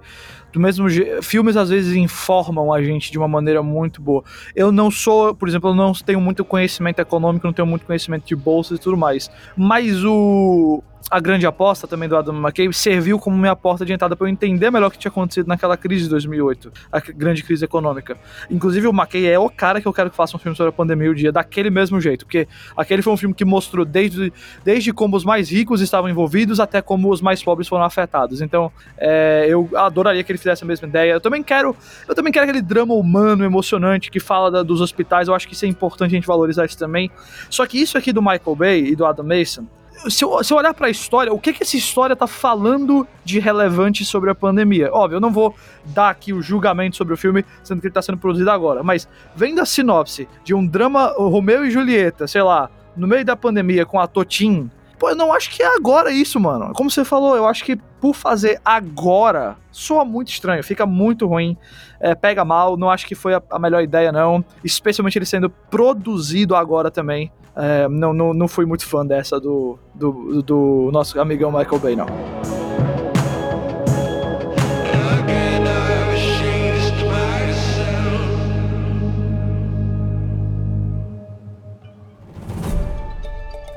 do 0.52 0.60
mesmo 0.60 0.90
jeito, 0.90 1.22
filmes 1.22 1.56
às 1.56 1.70
vezes 1.70 1.96
informam 1.96 2.74
a 2.74 2.82
gente 2.82 3.12
de 3.12 3.18
uma 3.18 3.28
maneira 3.28 3.62
muito 3.62 4.02
boa. 4.02 4.24
Eu 4.56 4.72
não 4.72 4.90
sou, 4.90 5.36
por 5.36 5.48
exemplo, 5.48 5.70
eu 5.70 5.76
não 5.76 5.94
tenho 5.94 6.20
muito 6.20 6.44
conhecimento 6.44 7.00
econômico, 7.00 7.46
não 7.46 7.54
tenho 7.54 7.68
muito 7.68 7.86
conhecimento 7.86 8.26
de 8.26 8.36
bolsa 8.36 8.76
e 8.76 8.78
tudo 8.78 8.98
mais, 8.98 9.30
mas 9.56 10.04
o 10.04 10.84
a 11.10 11.20
grande 11.20 11.46
aposta 11.46 11.88
também 11.88 12.10
do 12.10 12.18
Adam 12.18 12.36
McKay 12.36 12.72
serviu 12.74 13.18
como 13.18 13.38
minha 13.38 13.56
porta 13.56 13.86
de 13.86 13.94
entrada 13.94 14.16
para 14.16 14.28
eu 14.28 14.30
entender 14.30 14.70
melhor 14.70 14.88
o 14.88 14.92
que 14.92 14.98
tinha 14.98 15.10
acontecido 15.10 15.48
naquela 15.48 15.78
crise 15.78 16.04
de 16.04 16.10
2008, 16.10 16.72
a 16.92 17.00
grande 17.00 17.44
crise 17.44 17.64
econômica. 17.64 18.18
Inclusive, 18.50 18.88
o 18.88 18.92
McKay 18.92 19.28
é 19.28 19.40
o 19.40 19.50
cara 19.50 19.80
que 19.80 19.88
eu 19.88 19.94
quero 19.94 20.10
que 20.10 20.16
faça 20.16 20.36
um 20.36 20.40
filme 20.40 20.56
sobre 20.56 20.70
a 20.70 20.74
pandemia 20.74 21.10
o 21.10 21.16
dia, 21.16 21.32
daquele 21.32 21.70
mesmo 21.70 22.00
jeito, 22.02 22.26
porque 22.26 22.48
aquele 22.76 23.02
foi 23.02 23.14
um 23.14 23.18
filme 23.18 23.34
que 23.34 23.46
mostrou 23.46 23.86
desde, 23.86 24.34
desde 24.64 24.92
como 24.92 25.16
os 25.16 25.24
mais 25.24 25.50
ricos 25.50 25.82
estavam 25.82 26.10
envolvidos 26.10 26.60
até 26.60 26.82
como 26.82 27.10
os 27.10 27.22
mais 27.22 27.42
pobres 27.42 27.68
foram 27.68 27.86
afetados. 27.86 28.42
Então, 28.42 28.72
é, 28.98 29.46
eu 29.48 29.70
adoraria 29.76 30.24
que 30.24 30.32
ele 30.32 30.38
fizesse 30.38 30.64
a 30.64 30.68
mesma 30.68 30.88
ideia. 30.88 31.14
Eu 31.14 31.22
também 31.22 31.42
quero, 31.42 31.76
eu 32.08 32.16
também 32.16 32.34
quero 32.34 32.44
aquele 32.44 32.62
drama 32.62 32.94
humano, 32.94 33.46
emocionante 33.46 34.12
que 34.12 34.20
fala 34.20 34.52
da, 34.52 34.64
dos 34.64 34.82
hospitais. 34.82 35.28
Eu 35.28 35.36
acho 35.36 35.48
que 35.48 35.54
isso 35.54 35.64
é 35.64 35.68
importante 35.68 36.12
a 36.12 36.16
gente 36.16 36.28
valorizar 36.28 36.66
isso 36.66 36.78
também. 36.78 37.10
Só 37.50 37.66
que 37.66 37.80
isso 37.82 37.98
aqui 37.98 38.12
do 38.12 38.22
Michael 38.22 38.56
Bay 38.56 38.86
e 38.88 38.96
do 38.96 39.06
Adam 39.06 39.26
Mason 39.26 39.66
se 40.10 40.24
eu, 40.24 40.44
se 40.44 40.54
eu 40.54 40.58
olhar 40.58 40.74
para 40.74 40.88
a 40.88 40.90
história, 40.90 41.34
o 41.34 41.40
que 41.40 41.54
que 41.54 41.64
essa 41.64 41.76
história 41.76 42.16
tá 42.16 42.28
falando 42.28 43.08
de 43.24 43.40
relevante 43.40 44.06
sobre 44.06 44.30
a 44.30 44.36
pandemia? 44.36 44.90
Óbvio, 44.92 45.18
eu 45.18 45.22
não 45.22 45.32
vou 45.32 45.56
dar 45.86 46.10
aqui 46.10 46.34
o 46.34 46.42
julgamento 46.42 46.96
sobre 46.96 47.14
o 47.14 47.18
filme, 47.18 47.44
sendo 47.64 47.82
que 47.82 47.88
ele 47.88 47.94
tá 47.94 48.02
sendo 48.02 48.18
produzido 48.18 48.50
agora, 48.52 48.84
mas 48.84 49.08
vendo 49.36 49.60
a 49.60 49.66
sinopse 49.66 50.28
de 50.44 50.54
um 50.54 50.66
drama 50.66 51.14
Romeu 51.18 51.66
e 51.66 51.72
Julieta, 51.72 52.28
sei 52.28 52.42
lá, 52.42 52.70
no 52.96 53.08
meio 53.08 53.26
da 53.26 53.36
pandemia 53.36 53.86
com 53.86 54.00
a 54.00 54.08
Totin, 54.08 54.70
pô, 54.98 55.10
eu 55.10 55.16
não 55.16 55.32
acho 55.32 55.50
que 55.50 55.62
é 55.62 55.76
agora 55.76 56.12
isso, 56.12 56.40
mano. 56.40 56.74
Como 56.74 56.90
você 56.90 57.06
falou, 57.06 57.36
eu 57.36 57.46
acho 57.46 57.64
que 57.64 57.76
por 58.00 58.14
fazer 58.16 58.60
agora 58.64 59.56
soa 59.72 60.04
muito 60.04 60.30
estranho, 60.30 60.64
fica 60.64 60.86
muito 60.86 61.28
ruim, 61.28 61.58
é, 62.00 62.16
pega 62.16 62.44
mal, 62.44 62.78
não 62.78 62.90
acho 62.90 63.06
que 63.06 63.16
foi 63.16 63.34
a, 63.34 63.42
a 63.52 63.60
melhor 63.60 63.84
ideia, 63.84 64.12
não. 64.12 64.44
Especialmente 64.64 65.18
ele 65.18 65.26
sendo 65.26 65.50
produzido 65.50 66.56
agora 66.56 66.90
também. 66.92 67.32
É, 67.58 67.88
não, 67.88 68.14
não, 68.14 68.34
não 68.34 68.48
fui 68.48 68.66
muito 68.66 68.86
fã 68.86 69.06
dessa 69.06 69.40
do, 69.40 69.80
do, 69.96 70.44
do 70.44 70.90
nosso 70.92 71.20
amigão 71.20 71.52
Michael 71.52 71.80
Bay, 71.80 71.96
não. 71.96 72.06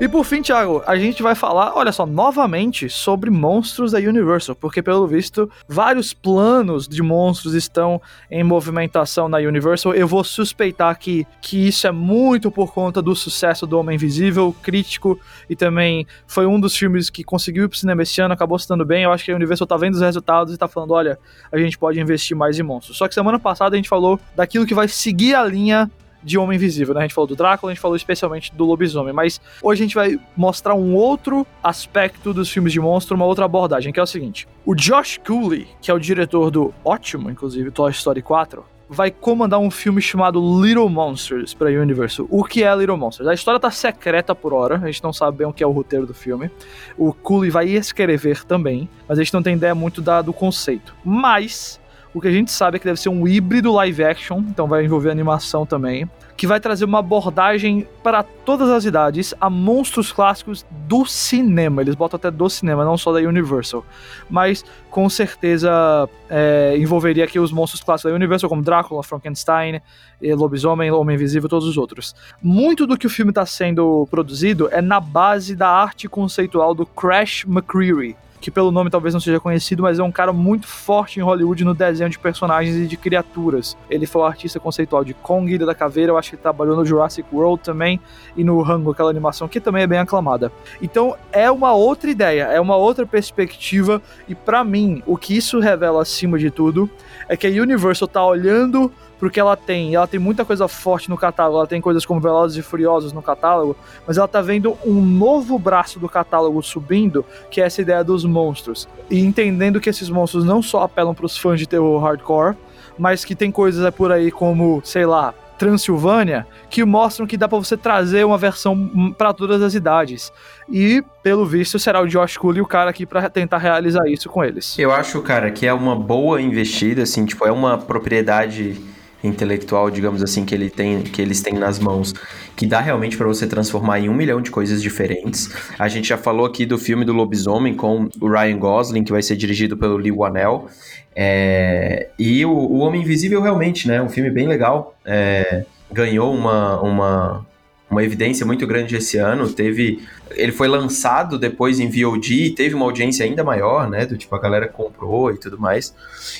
E 0.01 0.07
por 0.07 0.25
fim, 0.25 0.41
Thiago, 0.41 0.81
a 0.87 0.95
gente 0.95 1.21
vai 1.21 1.35
falar, 1.35 1.73
olha 1.75 1.91
só, 1.91 2.07
novamente 2.07 2.89
sobre 2.89 3.29
monstros 3.29 3.91
da 3.91 3.99
Universal, 3.99 4.55
porque 4.55 4.81
pelo 4.81 5.05
visto 5.05 5.47
vários 5.67 6.11
planos 6.11 6.87
de 6.87 7.03
monstros 7.03 7.53
estão 7.53 8.01
em 8.31 8.43
movimentação 8.43 9.29
na 9.29 9.37
Universal. 9.37 9.93
Eu 9.93 10.07
vou 10.07 10.23
suspeitar 10.23 10.97
que, 10.97 11.27
que 11.39 11.67
isso 11.67 11.85
é 11.85 11.91
muito 11.91 12.49
por 12.49 12.73
conta 12.73 12.99
do 12.99 13.15
sucesso 13.15 13.67
do 13.67 13.77
Homem 13.77 13.93
Invisível, 13.93 14.55
crítico, 14.63 15.19
e 15.47 15.55
também 15.55 16.07
foi 16.25 16.47
um 16.47 16.59
dos 16.59 16.75
filmes 16.75 17.11
que 17.11 17.23
conseguiu 17.23 17.65
ir 17.65 17.67
pro 17.67 17.77
cinema 17.77 18.01
esse 18.01 18.19
ano, 18.19 18.33
acabou 18.33 18.57
estando 18.57 18.83
bem. 18.83 19.03
Eu 19.03 19.11
acho 19.11 19.23
que 19.23 19.31
a 19.31 19.35
Universal 19.35 19.67
tá 19.67 19.77
vendo 19.77 19.93
os 19.93 20.01
resultados 20.01 20.51
e 20.51 20.57
tá 20.57 20.67
falando, 20.67 20.95
olha, 20.95 21.19
a 21.51 21.59
gente 21.59 21.77
pode 21.77 21.99
investir 21.99 22.35
mais 22.35 22.57
em 22.57 22.63
monstros. 22.63 22.97
Só 22.97 23.07
que 23.07 23.13
semana 23.13 23.37
passada 23.37 23.75
a 23.75 23.77
gente 23.77 23.87
falou 23.87 24.19
daquilo 24.35 24.65
que 24.65 24.73
vai 24.73 24.87
seguir 24.87 25.35
a 25.35 25.43
linha 25.45 25.91
de 26.23 26.37
Homem 26.37 26.55
Invisível, 26.55 26.93
né? 26.93 27.01
A 27.01 27.03
gente 27.03 27.13
falou 27.13 27.27
do 27.27 27.35
Drácula, 27.35 27.71
a 27.71 27.73
gente 27.73 27.81
falou 27.81 27.95
especialmente 27.95 28.53
do 28.53 28.65
lobisomem, 28.65 29.13
mas 29.13 29.41
hoje 29.61 29.81
a 29.81 29.85
gente 29.85 29.95
vai 29.95 30.19
mostrar 30.35 30.75
um 30.75 30.93
outro 30.95 31.45
aspecto 31.63 32.33
dos 32.33 32.49
filmes 32.49 32.73
de 32.73 32.79
monstro, 32.79 33.15
uma 33.15 33.25
outra 33.25 33.45
abordagem, 33.45 33.91
que 33.91 33.99
é 33.99 34.03
o 34.03 34.07
seguinte: 34.07 34.47
o 34.65 34.75
Josh 34.75 35.19
Cooley, 35.25 35.67
que 35.81 35.89
é 35.89 35.93
o 35.93 35.99
diretor 35.99 36.51
do 36.51 36.73
ótimo, 36.83 37.29
inclusive, 37.29 37.71
Toy 37.71 37.91
Story 37.91 38.21
4, 38.21 38.63
vai 38.93 39.09
comandar 39.09 39.57
um 39.57 39.71
filme 39.71 40.01
chamado 40.01 40.61
Little 40.61 40.89
Monsters 40.89 41.53
para 41.53 41.69
Universal. 41.69 42.27
O 42.29 42.43
que 42.43 42.61
é 42.61 42.75
Little 42.75 42.97
Monsters? 42.97 43.29
A 43.29 43.33
história 43.33 43.57
tá 43.57 43.71
secreta 43.71 44.35
por 44.35 44.53
hora, 44.53 44.75
a 44.75 44.85
gente 44.87 45.01
não 45.01 45.13
sabe 45.13 45.37
bem 45.37 45.47
o 45.47 45.53
que 45.53 45.63
é 45.63 45.67
o 45.67 45.71
roteiro 45.71 46.05
do 46.05 46.13
filme. 46.13 46.51
O 46.97 47.13
Cooley 47.13 47.49
vai 47.49 47.69
escrever 47.69 48.43
também, 48.43 48.89
mas 49.07 49.17
a 49.17 49.23
gente 49.23 49.33
não 49.33 49.41
tem 49.41 49.55
ideia 49.55 49.73
muito 49.73 50.01
da, 50.01 50.21
do 50.21 50.33
conceito. 50.33 50.93
Mas 51.05 51.79
o 52.13 52.19
que 52.19 52.27
a 52.27 52.31
gente 52.31 52.51
sabe 52.51 52.75
é 52.75 52.79
que 52.79 52.85
deve 52.85 52.99
ser 52.99 53.09
um 53.09 53.27
híbrido 53.27 53.71
live 53.71 54.03
action, 54.03 54.39
então 54.49 54.67
vai 54.67 54.83
envolver 54.83 55.09
animação 55.09 55.65
também, 55.65 56.09
que 56.35 56.45
vai 56.45 56.59
trazer 56.59 56.85
uma 56.85 56.99
abordagem 56.99 57.87
para 58.03 58.23
todas 58.23 58.69
as 58.69 58.83
idades 58.83 59.33
a 59.39 59.49
monstros 59.49 60.11
clássicos 60.11 60.65
do 60.87 61.05
cinema. 61.05 61.81
Eles 61.81 61.95
botam 61.95 62.17
até 62.17 62.31
do 62.31 62.49
cinema, 62.49 62.83
não 62.83 62.97
só 62.97 63.13
da 63.13 63.19
Universal. 63.19 63.85
Mas 64.29 64.65
com 64.89 65.07
certeza 65.09 66.09
é, 66.29 66.75
envolveria 66.77 67.23
aqui 67.23 67.39
os 67.39 67.51
monstros 67.51 67.81
clássicos 67.81 68.11
da 68.11 68.15
Universal, 68.15 68.49
como 68.49 68.61
Drácula, 68.61 69.03
Frankenstein, 69.03 69.81
Lobisomem, 70.21 70.91
Homem 70.91 71.15
Invisível 71.15 71.47
todos 71.47 71.67
os 71.67 71.77
outros. 71.77 72.15
Muito 72.41 72.85
do 72.87 72.97
que 72.97 73.07
o 73.07 73.09
filme 73.09 73.31
está 73.31 73.45
sendo 73.45 74.07
produzido 74.09 74.67
é 74.71 74.81
na 74.81 74.99
base 74.99 75.55
da 75.55 75.69
arte 75.69 76.09
conceitual 76.09 76.73
do 76.73 76.85
Crash 76.85 77.45
McCreary 77.45 78.17
que 78.41 78.51
pelo 78.51 78.71
nome 78.71 78.89
talvez 78.89 79.13
não 79.13 79.21
seja 79.21 79.39
conhecido, 79.39 79.83
mas 79.83 79.99
é 79.99 80.03
um 80.03 80.11
cara 80.11 80.33
muito 80.33 80.67
forte 80.67 81.19
em 81.19 81.23
Hollywood 81.23 81.63
no 81.63 81.73
desenho 81.73 82.09
de 82.09 82.17
personagens 82.17 82.75
e 82.75 82.87
de 82.87 82.97
criaturas. 82.97 83.77
Ele 83.89 84.07
foi 84.07 84.23
o 84.23 84.25
artista 84.25 84.59
conceitual 84.59 85.03
de 85.03 85.13
Kong, 85.13 85.49
Ilha 85.53 85.65
da 85.65 85.75
Caveira, 85.75 86.11
eu 86.11 86.17
acho 86.17 86.31
que 86.31 86.35
ele 86.35 86.41
trabalhou 86.41 86.75
no 86.75 86.83
Jurassic 86.83 87.27
World 87.31 87.63
também 87.63 88.01
e 88.35 88.43
no 88.43 88.59
Rango, 88.61 88.91
aquela 88.91 89.11
animação 89.11 89.47
que 89.47 89.61
também 89.61 89.83
é 89.83 89.87
bem 89.87 89.99
aclamada. 89.99 90.51
Então 90.81 91.15
é 91.31 91.51
uma 91.51 91.73
outra 91.73 92.09
ideia, 92.09 92.43
é 92.45 92.59
uma 92.59 92.75
outra 92.75 93.05
perspectiva 93.05 94.01
e 94.27 94.33
para 94.33 94.63
mim 94.63 95.03
o 95.05 95.15
que 95.15 95.37
isso 95.37 95.59
revela 95.59 96.01
acima 96.01 96.39
de 96.39 96.49
tudo 96.49 96.89
é 97.29 97.37
que 97.37 97.45
a 97.45 97.49
Universal 97.49 98.07
tá 98.07 98.25
olhando 98.25 98.91
porque 99.21 99.39
ela 99.39 99.55
tem, 99.55 99.93
ela 99.93 100.07
tem 100.07 100.19
muita 100.19 100.43
coisa 100.43 100.67
forte 100.67 101.07
no 101.07 101.15
catálogo, 101.15 101.59
ela 101.59 101.67
tem 101.67 101.79
coisas 101.79 102.03
como 102.03 102.19
Velozes 102.19 102.57
e 102.57 102.63
Furiosos 102.63 103.13
no 103.13 103.21
catálogo, 103.21 103.77
mas 104.07 104.17
ela 104.17 104.27
tá 104.27 104.41
vendo 104.41 104.75
um 104.83 104.99
novo 104.99 105.59
braço 105.59 105.99
do 105.99 106.09
catálogo 106.09 106.59
subindo, 106.63 107.23
que 107.51 107.61
é 107.61 107.65
essa 107.65 107.83
ideia 107.83 108.03
dos 108.03 108.25
monstros. 108.25 108.89
E 109.11 109.19
entendendo 109.19 109.79
que 109.79 109.91
esses 109.91 110.09
monstros 110.09 110.43
não 110.43 110.63
só 110.63 110.81
apelam 110.81 111.13
para 111.13 111.27
os 111.27 111.37
fãs 111.37 111.59
de 111.59 111.67
terror 111.67 112.01
hardcore, 112.01 112.57
mas 112.97 113.23
que 113.23 113.35
tem 113.35 113.51
coisas 113.51 113.93
por 113.93 114.11
aí 114.11 114.31
como, 114.31 114.81
sei 114.83 115.05
lá, 115.05 115.35
Transilvânia, 115.55 116.47
que 116.67 116.83
mostram 116.83 117.27
que 117.27 117.37
dá 117.37 117.47
para 117.47 117.59
você 117.59 117.77
trazer 117.77 118.25
uma 118.25 118.39
versão 118.39 119.13
para 119.15 119.31
todas 119.31 119.61
as 119.61 119.75
idades. 119.75 120.33
E, 120.67 121.03
pelo 121.21 121.45
visto, 121.45 121.77
será 121.77 122.01
o 122.01 122.07
Josh 122.07 122.37
Cooley 122.37 122.59
o 122.59 122.65
cara 122.65 122.89
aqui 122.89 123.05
para 123.05 123.29
tentar 123.29 123.59
realizar 123.59 124.07
isso 124.07 124.27
com 124.27 124.43
eles. 124.43 124.79
Eu 124.79 124.91
acho, 124.91 125.21
cara, 125.21 125.51
que 125.51 125.67
é 125.67 125.73
uma 125.73 125.95
boa 125.95 126.41
investida, 126.41 127.03
assim, 127.03 127.23
tipo, 127.23 127.45
é 127.45 127.51
uma 127.51 127.77
propriedade 127.77 128.81
intelectual, 129.23 129.89
digamos 129.89 130.23
assim, 130.23 130.45
que, 130.45 130.53
ele 130.53 130.69
tem, 130.69 131.01
que 131.03 131.21
eles 131.21 131.41
têm 131.41 131.53
nas 131.53 131.79
mãos, 131.79 132.13
que 132.55 132.65
dá 132.65 132.79
realmente 132.79 133.17
para 133.17 133.27
você 133.27 133.45
transformar 133.47 133.99
em 133.99 134.09
um 134.09 134.13
milhão 134.13 134.41
de 134.41 134.49
coisas 134.51 134.81
diferentes. 134.81 135.49
A 135.77 135.87
gente 135.87 136.07
já 136.09 136.17
falou 136.17 136.45
aqui 136.45 136.65
do 136.65 136.77
filme 136.77 137.05
do 137.05 137.13
Lobisomem 137.13 137.75
com 137.75 138.09
o 138.19 138.27
Ryan 138.27 138.57
Gosling, 138.57 139.03
que 139.03 139.11
vai 139.11 139.21
ser 139.21 139.35
dirigido 139.35 139.77
pelo 139.77 139.97
Lee 139.97 140.11
Wanell. 140.11 140.67
É, 141.15 142.09
e 142.17 142.45
o, 142.45 142.51
o, 142.51 142.79
Homem 142.79 143.01
Invisível 143.01 143.41
realmente, 143.41 143.87
né? 143.87 144.01
Um 144.01 144.09
filme 144.09 144.29
bem 144.29 144.47
legal. 144.47 144.95
É, 145.05 145.65
ganhou 145.91 146.33
uma, 146.33 146.81
uma, 146.81 147.45
uma 147.89 148.03
evidência 148.03 148.45
muito 148.45 148.65
grande 148.65 148.95
esse 148.95 149.17
ano. 149.17 149.49
Teve. 149.49 150.01
Ele 150.31 150.51
foi 150.51 150.67
lançado 150.67 151.37
depois 151.37 151.79
em 151.79 151.89
VOD 151.89 152.45
e 152.45 152.51
teve 152.51 152.73
uma 152.73 152.85
audiência 152.85 153.25
ainda 153.25 153.43
maior, 153.43 153.89
né? 153.89 154.05
Do 154.05 154.17
tipo, 154.17 154.33
a 154.35 154.39
galera 154.39 154.67
comprou 154.67 155.31
e 155.31 155.37
tudo 155.37 155.59
mais. 155.59 155.93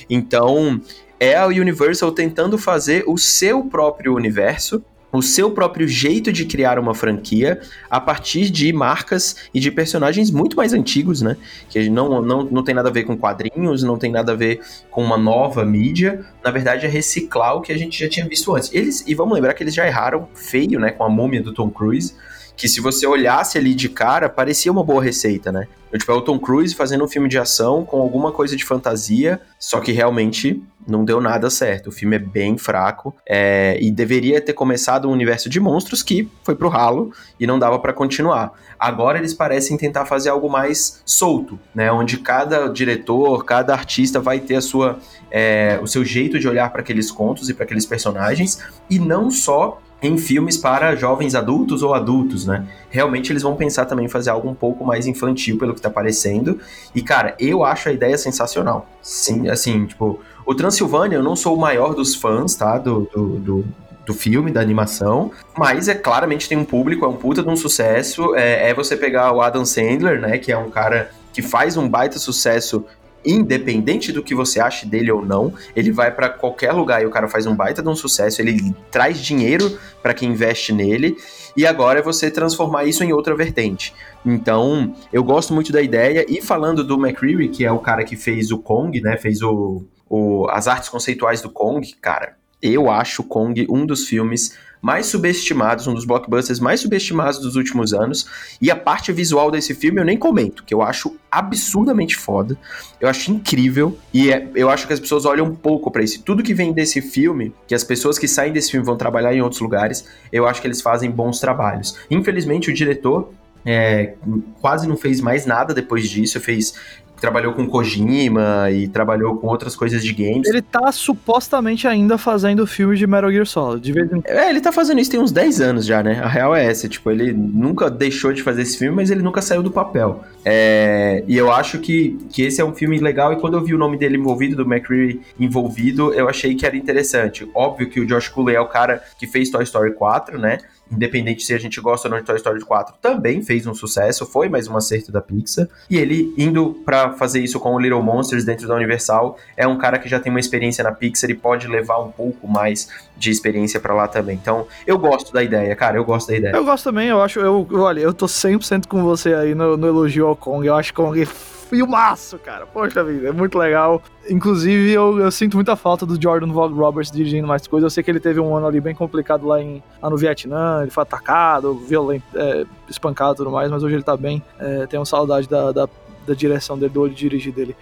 Então, 0.08 0.80
é 1.22 1.36
a 1.36 1.46
Universal 1.46 2.10
tentando 2.10 2.58
fazer 2.58 3.04
o 3.06 3.16
seu 3.16 3.62
próprio 3.62 4.12
universo 4.12 4.84
o 5.12 5.20
seu 5.20 5.50
próprio 5.50 5.86
jeito 5.86 6.32
de 6.32 6.46
criar 6.46 6.78
uma 6.78 6.94
franquia 6.94 7.60
a 7.90 8.00
partir 8.00 8.48
de 8.48 8.72
marcas 8.72 9.36
e 9.52 9.60
de 9.60 9.70
personagens 9.70 10.30
muito 10.30 10.56
mais 10.56 10.72
antigos, 10.72 11.20
né? 11.20 11.36
Que 11.68 11.90
não, 11.90 12.22
não, 12.22 12.44
não 12.44 12.64
tem 12.64 12.74
nada 12.74 12.88
a 12.88 12.92
ver 12.92 13.04
com 13.04 13.14
quadrinhos, 13.14 13.82
não 13.82 13.98
tem 13.98 14.10
nada 14.10 14.32
a 14.32 14.34
ver 14.34 14.62
com 14.90 15.04
uma 15.04 15.18
nova 15.18 15.66
mídia. 15.66 16.24
Na 16.42 16.50
verdade, 16.50 16.86
é 16.86 16.88
reciclar 16.88 17.54
o 17.54 17.60
que 17.60 17.72
a 17.72 17.76
gente 17.76 18.00
já 18.00 18.08
tinha 18.08 18.26
visto 18.26 18.56
antes. 18.56 18.72
Eles, 18.72 19.04
e 19.06 19.14
vamos 19.14 19.34
lembrar 19.34 19.52
que 19.52 19.62
eles 19.62 19.74
já 19.74 19.86
erraram 19.86 20.26
feio, 20.34 20.80
né? 20.80 20.92
Com 20.92 21.04
a 21.04 21.10
múmia 21.10 21.42
do 21.42 21.52
Tom 21.52 21.68
Cruise 21.68 22.14
que 22.62 22.68
se 22.68 22.80
você 22.80 23.04
olhasse 23.08 23.58
ali 23.58 23.74
de 23.74 23.88
cara, 23.88 24.28
parecia 24.28 24.70
uma 24.70 24.84
boa 24.84 25.02
receita, 25.02 25.50
né? 25.50 25.66
Eu, 25.92 25.98
tipo, 25.98 26.12
é 26.12 26.14
o 26.14 26.20
Tom 26.20 26.38
Cruise 26.38 26.72
fazendo 26.76 27.02
um 27.02 27.08
filme 27.08 27.28
de 27.28 27.36
ação 27.36 27.84
com 27.84 28.00
alguma 28.00 28.30
coisa 28.30 28.56
de 28.56 28.64
fantasia, 28.64 29.40
só 29.58 29.80
que 29.80 29.90
realmente 29.90 30.62
não 30.86 31.04
deu 31.04 31.20
nada 31.20 31.50
certo. 31.50 31.88
O 31.88 31.92
filme 31.92 32.14
é 32.14 32.18
bem 32.20 32.56
fraco 32.56 33.12
é, 33.28 33.76
e 33.80 33.90
deveria 33.90 34.40
ter 34.40 34.52
começado 34.52 35.08
um 35.08 35.10
universo 35.10 35.50
de 35.50 35.58
monstros 35.58 36.04
que 36.04 36.28
foi 36.44 36.54
pro 36.54 36.68
ralo 36.68 37.10
e 37.38 37.48
não 37.48 37.58
dava 37.58 37.80
para 37.80 37.92
continuar. 37.92 38.52
Agora 38.78 39.18
eles 39.18 39.34
parecem 39.34 39.76
tentar 39.76 40.06
fazer 40.06 40.28
algo 40.28 40.48
mais 40.48 41.02
solto, 41.04 41.58
né? 41.74 41.90
Onde 41.90 42.18
cada 42.18 42.68
diretor, 42.68 43.44
cada 43.44 43.74
artista 43.74 44.20
vai 44.20 44.38
ter 44.38 44.54
a 44.54 44.60
sua, 44.60 45.00
é, 45.32 45.80
o 45.82 45.88
seu 45.88 46.04
jeito 46.04 46.38
de 46.38 46.46
olhar 46.46 46.70
para 46.70 46.80
aqueles 46.80 47.10
contos 47.10 47.48
e 47.48 47.54
para 47.54 47.64
aqueles 47.64 47.86
personagens 47.86 48.60
e 48.88 49.00
não 49.00 49.32
só 49.32 49.82
em 50.02 50.18
filmes 50.18 50.56
para 50.56 50.96
jovens 50.96 51.34
adultos 51.34 51.82
ou 51.82 51.94
adultos, 51.94 52.44
né? 52.44 52.66
Realmente 52.90 53.32
eles 53.32 53.42
vão 53.42 53.54
pensar 53.54 53.86
também 53.86 54.06
em 54.06 54.08
fazer 54.08 54.30
algo 54.30 54.48
um 54.48 54.54
pouco 54.54 54.84
mais 54.84 55.06
infantil, 55.06 55.56
pelo 55.56 55.74
que 55.74 55.80
tá 55.80 55.88
parecendo. 55.88 56.58
E, 56.94 57.00
cara, 57.00 57.36
eu 57.38 57.64
acho 57.64 57.88
a 57.88 57.92
ideia 57.92 58.18
sensacional. 58.18 58.88
Sim, 59.00 59.48
assim, 59.48 59.86
tipo, 59.86 60.20
o 60.44 60.54
Transilvânia, 60.54 61.16
eu 61.16 61.22
não 61.22 61.36
sou 61.36 61.56
o 61.56 61.60
maior 61.60 61.94
dos 61.94 62.16
fãs, 62.16 62.56
tá? 62.56 62.78
Do, 62.78 63.08
do, 63.14 63.28
do, 63.38 63.64
do 64.04 64.14
filme, 64.14 64.50
da 64.50 64.60
animação, 64.60 65.30
mas 65.56 65.86
é 65.86 65.94
claramente 65.94 66.48
tem 66.48 66.58
um 66.58 66.64
público, 66.64 67.04
é 67.04 67.08
um 67.08 67.16
puta 67.16 67.42
de 67.42 67.48
um 67.48 67.56
sucesso. 67.56 68.34
É, 68.34 68.70
é 68.70 68.74
você 68.74 68.96
pegar 68.96 69.32
o 69.32 69.40
Adam 69.40 69.64
Sandler, 69.64 70.20
né? 70.20 70.36
Que 70.36 70.50
é 70.50 70.58
um 70.58 70.68
cara 70.68 71.12
que 71.32 71.40
faz 71.40 71.76
um 71.76 71.88
baita 71.88 72.18
sucesso 72.18 72.84
independente 73.24 74.12
do 74.12 74.22
que 74.22 74.34
você 74.34 74.60
ache 74.60 74.86
dele 74.86 75.10
ou 75.10 75.24
não, 75.24 75.52
ele 75.74 75.90
vai 75.90 76.10
para 76.10 76.28
qualquer 76.28 76.72
lugar 76.72 77.02
e 77.02 77.06
o 77.06 77.10
cara 77.10 77.28
faz 77.28 77.46
um 77.46 77.54
baita 77.54 77.82
de 77.82 77.88
um 77.88 77.94
sucesso, 77.94 78.40
ele 78.40 78.74
traz 78.90 79.18
dinheiro 79.18 79.78
para 80.02 80.14
quem 80.14 80.30
investe 80.30 80.72
nele, 80.72 81.16
e 81.56 81.66
agora 81.66 82.00
é 82.00 82.02
você 82.02 82.30
transformar 82.30 82.84
isso 82.84 83.04
em 83.04 83.12
outra 83.12 83.34
vertente. 83.36 83.94
Então, 84.24 84.94
eu 85.12 85.22
gosto 85.22 85.52
muito 85.52 85.72
da 85.72 85.82
ideia, 85.82 86.24
e 86.28 86.40
falando 86.40 86.82
do 86.82 86.94
McCreary, 86.94 87.48
que 87.48 87.64
é 87.64 87.72
o 87.72 87.78
cara 87.78 88.04
que 88.04 88.16
fez 88.16 88.50
o 88.50 88.58
Kong, 88.58 89.00
né, 89.00 89.16
fez 89.16 89.42
o, 89.42 89.84
o 90.08 90.46
as 90.50 90.66
artes 90.66 90.88
conceituais 90.88 91.40
do 91.40 91.50
Kong, 91.50 91.86
cara, 92.00 92.36
eu 92.60 92.90
acho 92.90 93.22
o 93.22 93.24
Kong 93.24 93.66
um 93.68 93.84
dos 93.84 94.06
filmes 94.06 94.56
mais 94.82 95.06
subestimados, 95.06 95.86
um 95.86 95.94
dos 95.94 96.04
blockbusters 96.04 96.58
mais 96.58 96.80
subestimados 96.80 97.38
dos 97.38 97.54
últimos 97.54 97.94
anos. 97.94 98.26
E 98.60 98.68
a 98.68 98.76
parte 98.76 99.12
visual 99.12 99.48
desse 99.48 99.74
filme 99.74 100.00
eu 100.00 100.04
nem 100.04 100.18
comento, 100.18 100.64
que 100.64 100.74
eu 100.74 100.82
acho 100.82 101.16
absurdamente 101.30 102.16
foda. 102.16 102.58
Eu 103.00 103.08
acho 103.08 103.30
incrível 103.30 103.96
e 104.12 104.32
é, 104.32 104.50
eu 104.56 104.68
acho 104.68 104.86
que 104.88 104.92
as 104.92 104.98
pessoas 104.98 105.24
olham 105.24 105.46
um 105.46 105.54
pouco 105.54 105.90
para 105.90 106.02
isso. 106.02 106.20
Tudo 106.22 106.42
que 106.42 106.52
vem 106.52 106.72
desse 106.72 107.00
filme, 107.00 107.54
que 107.68 107.74
as 107.74 107.84
pessoas 107.84 108.18
que 108.18 108.26
saem 108.26 108.52
desse 108.52 108.72
filme 108.72 108.84
vão 108.84 108.96
trabalhar 108.96 109.32
em 109.32 109.40
outros 109.40 109.60
lugares, 109.60 110.04
eu 110.32 110.46
acho 110.46 110.60
que 110.60 110.66
eles 110.66 110.82
fazem 110.82 111.10
bons 111.10 111.38
trabalhos. 111.38 111.96
Infelizmente 112.10 112.68
o 112.68 112.74
diretor 112.74 113.32
é, 113.64 114.14
quase 114.60 114.88
não 114.88 114.96
fez 114.96 115.20
mais 115.20 115.46
nada 115.46 115.72
depois 115.72 116.08
disso. 116.08 116.40
Fez 116.40 116.74
trabalhou 117.22 117.52
com 117.52 117.68
Kojima 117.68 118.68
e 118.72 118.88
trabalhou 118.88 119.36
com 119.36 119.46
outras 119.46 119.76
coisas 119.76 120.02
de 120.02 120.12
games. 120.12 120.48
Ele 120.48 120.60
tá 120.60 120.90
supostamente 120.90 121.86
ainda 121.86 122.18
fazendo 122.18 122.66
filme 122.66 122.96
de 122.96 123.06
Metal 123.06 123.30
Gear 123.30 123.46
Solid. 123.46 123.80
De 123.80 123.92
vez 123.92 124.12
em... 124.12 124.20
É, 124.24 124.50
ele 124.50 124.60
tá 124.60 124.72
fazendo 124.72 125.00
isso 125.00 125.12
tem 125.12 125.20
uns 125.20 125.30
10 125.30 125.60
anos 125.60 125.86
já, 125.86 126.02
né? 126.02 126.20
A 126.20 126.26
real 126.26 126.52
é 126.52 126.66
essa. 126.66 126.88
Tipo, 126.88 127.12
ele 127.12 127.32
nunca 127.32 127.88
deixou 127.88 128.32
de 128.32 128.42
fazer 128.42 128.62
esse 128.62 128.76
filme, 128.76 128.96
mas 128.96 129.08
ele 129.08 129.22
nunca 129.22 129.40
saiu 129.40 129.62
do 129.62 129.70
papel. 129.70 130.24
É, 130.44 131.22
e 131.28 131.36
eu 131.36 131.52
acho 131.52 131.78
que, 131.78 132.18
que 132.32 132.42
esse 132.42 132.60
é 132.60 132.64
um 132.64 132.74
filme 132.74 132.98
legal. 132.98 133.32
E 133.32 133.36
quando 133.36 133.56
eu 133.56 133.62
vi 133.62 133.72
o 133.72 133.78
nome 133.78 133.96
dele 133.96 134.16
envolvido, 134.16 134.56
do 134.56 134.64
McCreary 134.64 135.20
envolvido, 135.38 136.12
eu 136.12 136.28
achei 136.28 136.56
que 136.56 136.66
era 136.66 136.76
interessante. 136.76 137.48
Óbvio 137.54 137.88
que 137.88 138.00
o 138.00 138.06
Josh 138.06 138.26
Cooley 138.30 138.56
é 138.56 138.60
o 138.60 138.66
cara 138.66 139.00
que 139.16 139.28
fez 139.28 139.48
Toy 139.48 139.62
Story 139.62 139.92
4, 139.92 140.40
né? 140.40 140.58
Independente 140.92 141.42
se 141.42 141.54
a 141.54 141.58
gente 141.58 141.80
gosta 141.80 142.06
ou 142.06 142.12
não 142.12 142.20
de 142.20 142.24
Toy 142.24 142.36
Story 142.36 142.60
4, 142.60 142.94
também 143.00 143.42
fez 143.42 143.66
um 143.66 143.74
sucesso, 143.74 144.26
foi 144.26 144.48
mais 144.48 144.68
um 144.68 144.76
acerto 144.76 145.10
da 145.10 145.20
Pixar. 145.20 145.66
E 145.88 145.96
ele 145.96 146.32
indo 146.36 146.80
para 146.84 147.14
fazer 147.14 147.40
isso 147.40 147.58
com 147.58 147.74
o 147.74 147.78
Little 147.78 148.02
Monsters 148.02 148.44
dentro 148.44 148.68
da 148.68 148.74
Universal, 148.74 149.38
é 149.56 149.66
um 149.66 149.78
cara 149.78 149.98
que 149.98 150.08
já 150.08 150.20
tem 150.20 150.30
uma 150.30 150.40
experiência 150.40 150.84
na 150.84 150.92
Pixar 150.92 151.30
e 151.30 151.34
pode 151.34 151.66
levar 151.66 151.98
um 151.98 152.10
pouco 152.10 152.46
mais 152.46 152.88
de 153.16 153.30
experiência 153.30 153.80
para 153.80 153.94
lá 153.94 154.06
também. 154.06 154.36
Então, 154.40 154.66
eu 154.86 154.98
gosto 154.98 155.32
da 155.32 155.42
ideia, 155.42 155.74
cara, 155.74 155.96
eu 155.96 156.04
gosto 156.04 156.28
da 156.28 156.36
ideia. 156.36 156.54
Eu 156.54 156.64
gosto 156.64 156.84
também, 156.84 157.08
eu 157.08 157.20
acho, 157.22 157.40
eu, 157.40 157.66
olha, 157.72 158.00
eu 158.00 158.12
tô 158.12 158.26
100% 158.26 158.86
com 158.86 159.02
você 159.02 159.34
aí 159.34 159.54
no, 159.54 159.76
no 159.76 159.86
elogio 159.86 160.26
ao 160.26 160.36
Kong. 160.36 160.66
Eu 160.66 160.74
acho 160.74 160.92
Kong 160.92 161.26
filmaço, 161.72 162.38
cara. 162.38 162.66
Poxa 162.66 163.02
vida, 163.02 163.28
é 163.28 163.32
muito 163.32 163.56
legal. 163.56 164.02
Inclusive, 164.28 164.92
eu, 164.92 165.18
eu, 165.18 165.30
sinto 165.30 165.56
muita 165.56 165.74
falta 165.74 166.04
do 166.04 166.20
Jordan 166.20 166.52
Roberts 166.52 167.10
dirigindo 167.10 167.48
mais 167.48 167.66
coisas. 167.66 167.84
Eu 167.84 167.90
sei 167.90 168.04
que 168.04 168.10
ele 168.10 168.20
teve 168.20 168.38
um 168.38 168.54
ano 168.54 168.66
ali 168.66 168.78
bem 168.78 168.94
complicado 168.94 169.46
lá, 169.46 169.60
em, 169.60 169.82
lá 170.00 170.10
no 170.10 170.18
Vietnã, 170.18 170.82
ele 170.82 170.90
foi 170.90 171.02
atacado, 171.02 171.74
violento, 171.74 172.24
é, 172.34 172.66
espancado 172.90 173.32
e 173.32 173.36
tudo 173.38 173.50
mais, 173.50 173.70
mas 173.70 173.82
hoje 173.82 173.94
ele 173.94 174.02
tá 174.02 174.14
bem. 174.14 174.42
É, 174.58 174.86
tenho 174.86 175.04
saudade 175.06 175.48
da, 175.48 175.72
da, 175.72 175.88
da 176.26 176.34
direção 176.34 176.78
dele, 176.78 176.92
do 176.92 177.00
olho 177.00 177.14
de 177.14 177.18
dirigir 177.18 177.54
dele. 177.54 177.74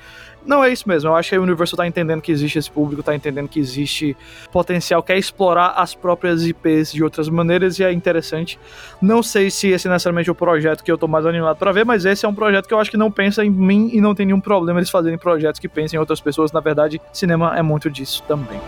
Não, 0.44 0.64
é 0.64 0.72
isso 0.72 0.88
mesmo. 0.88 1.10
Eu 1.10 1.16
acho 1.16 1.30
que 1.30 1.36
a 1.36 1.40
Universal 1.40 1.76
tá 1.76 1.86
entendendo 1.86 2.20
que 2.20 2.32
existe 2.32 2.58
esse 2.58 2.70
público, 2.70 3.02
tá 3.02 3.14
entendendo 3.14 3.48
que 3.48 3.60
existe 3.60 4.16
potencial, 4.52 5.02
quer 5.02 5.18
explorar 5.18 5.74
as 5.76 5.94
próprias 5.94 6.46
IPs 6.46 6.92
de 6.92 7.04
outras 7.04 7.28
maneiras 7.28 7.78
e 7.78 7.84
é 7.84 7.92
interessante. 7.92 8.58
Não 9.00 9.22
sei 9.22 9.50
se 9.50 9.68
esse 9.68 9.86
é 9.86 9.90
necessariamente 9.90 10.30
o 10.30 10.34
projeto 10.34 10.82
que 10.82 10.90
eu 10.90 10.98
tô 10.98 11.06
mais 11.06 11.26
animado 11.26 11.56
para 11.56 11.72
ver, 11.72 11.84
mas 11.84 12.04
esse 12.04 12.24
é 12.24 12.28
um 12.28 12.34
projeto 12.34 12.66
que 12.66 12.74
eu 12.74 12.78
acho 12.78 12.90
que 12.90 12.96
não 12.96 13.10
pensa 13.10 13.44
em 13.44 13.50
mim 13.50 13.90
e 13.92 14.00
não 14.00 14.14
tem 14.14 14.26
nenhum 14.26 14.40
problema 14.40 14.80
eles 14.80 14.90
fazerem 14.90 15.18
projetos 15.18 15.60
que 15.60 15.68
pensem 15.68 15.96
em 15.96 16.00
outras 16.00 16.20
pessoas. 16.20 16.52
Na 16.52 16.60
verdade, 16.60 17.00
cinema 17.12 17.56
é 17.56 17.62
muito 17.62 17.90
disso 17.90 18.22
também. 18.26 18.60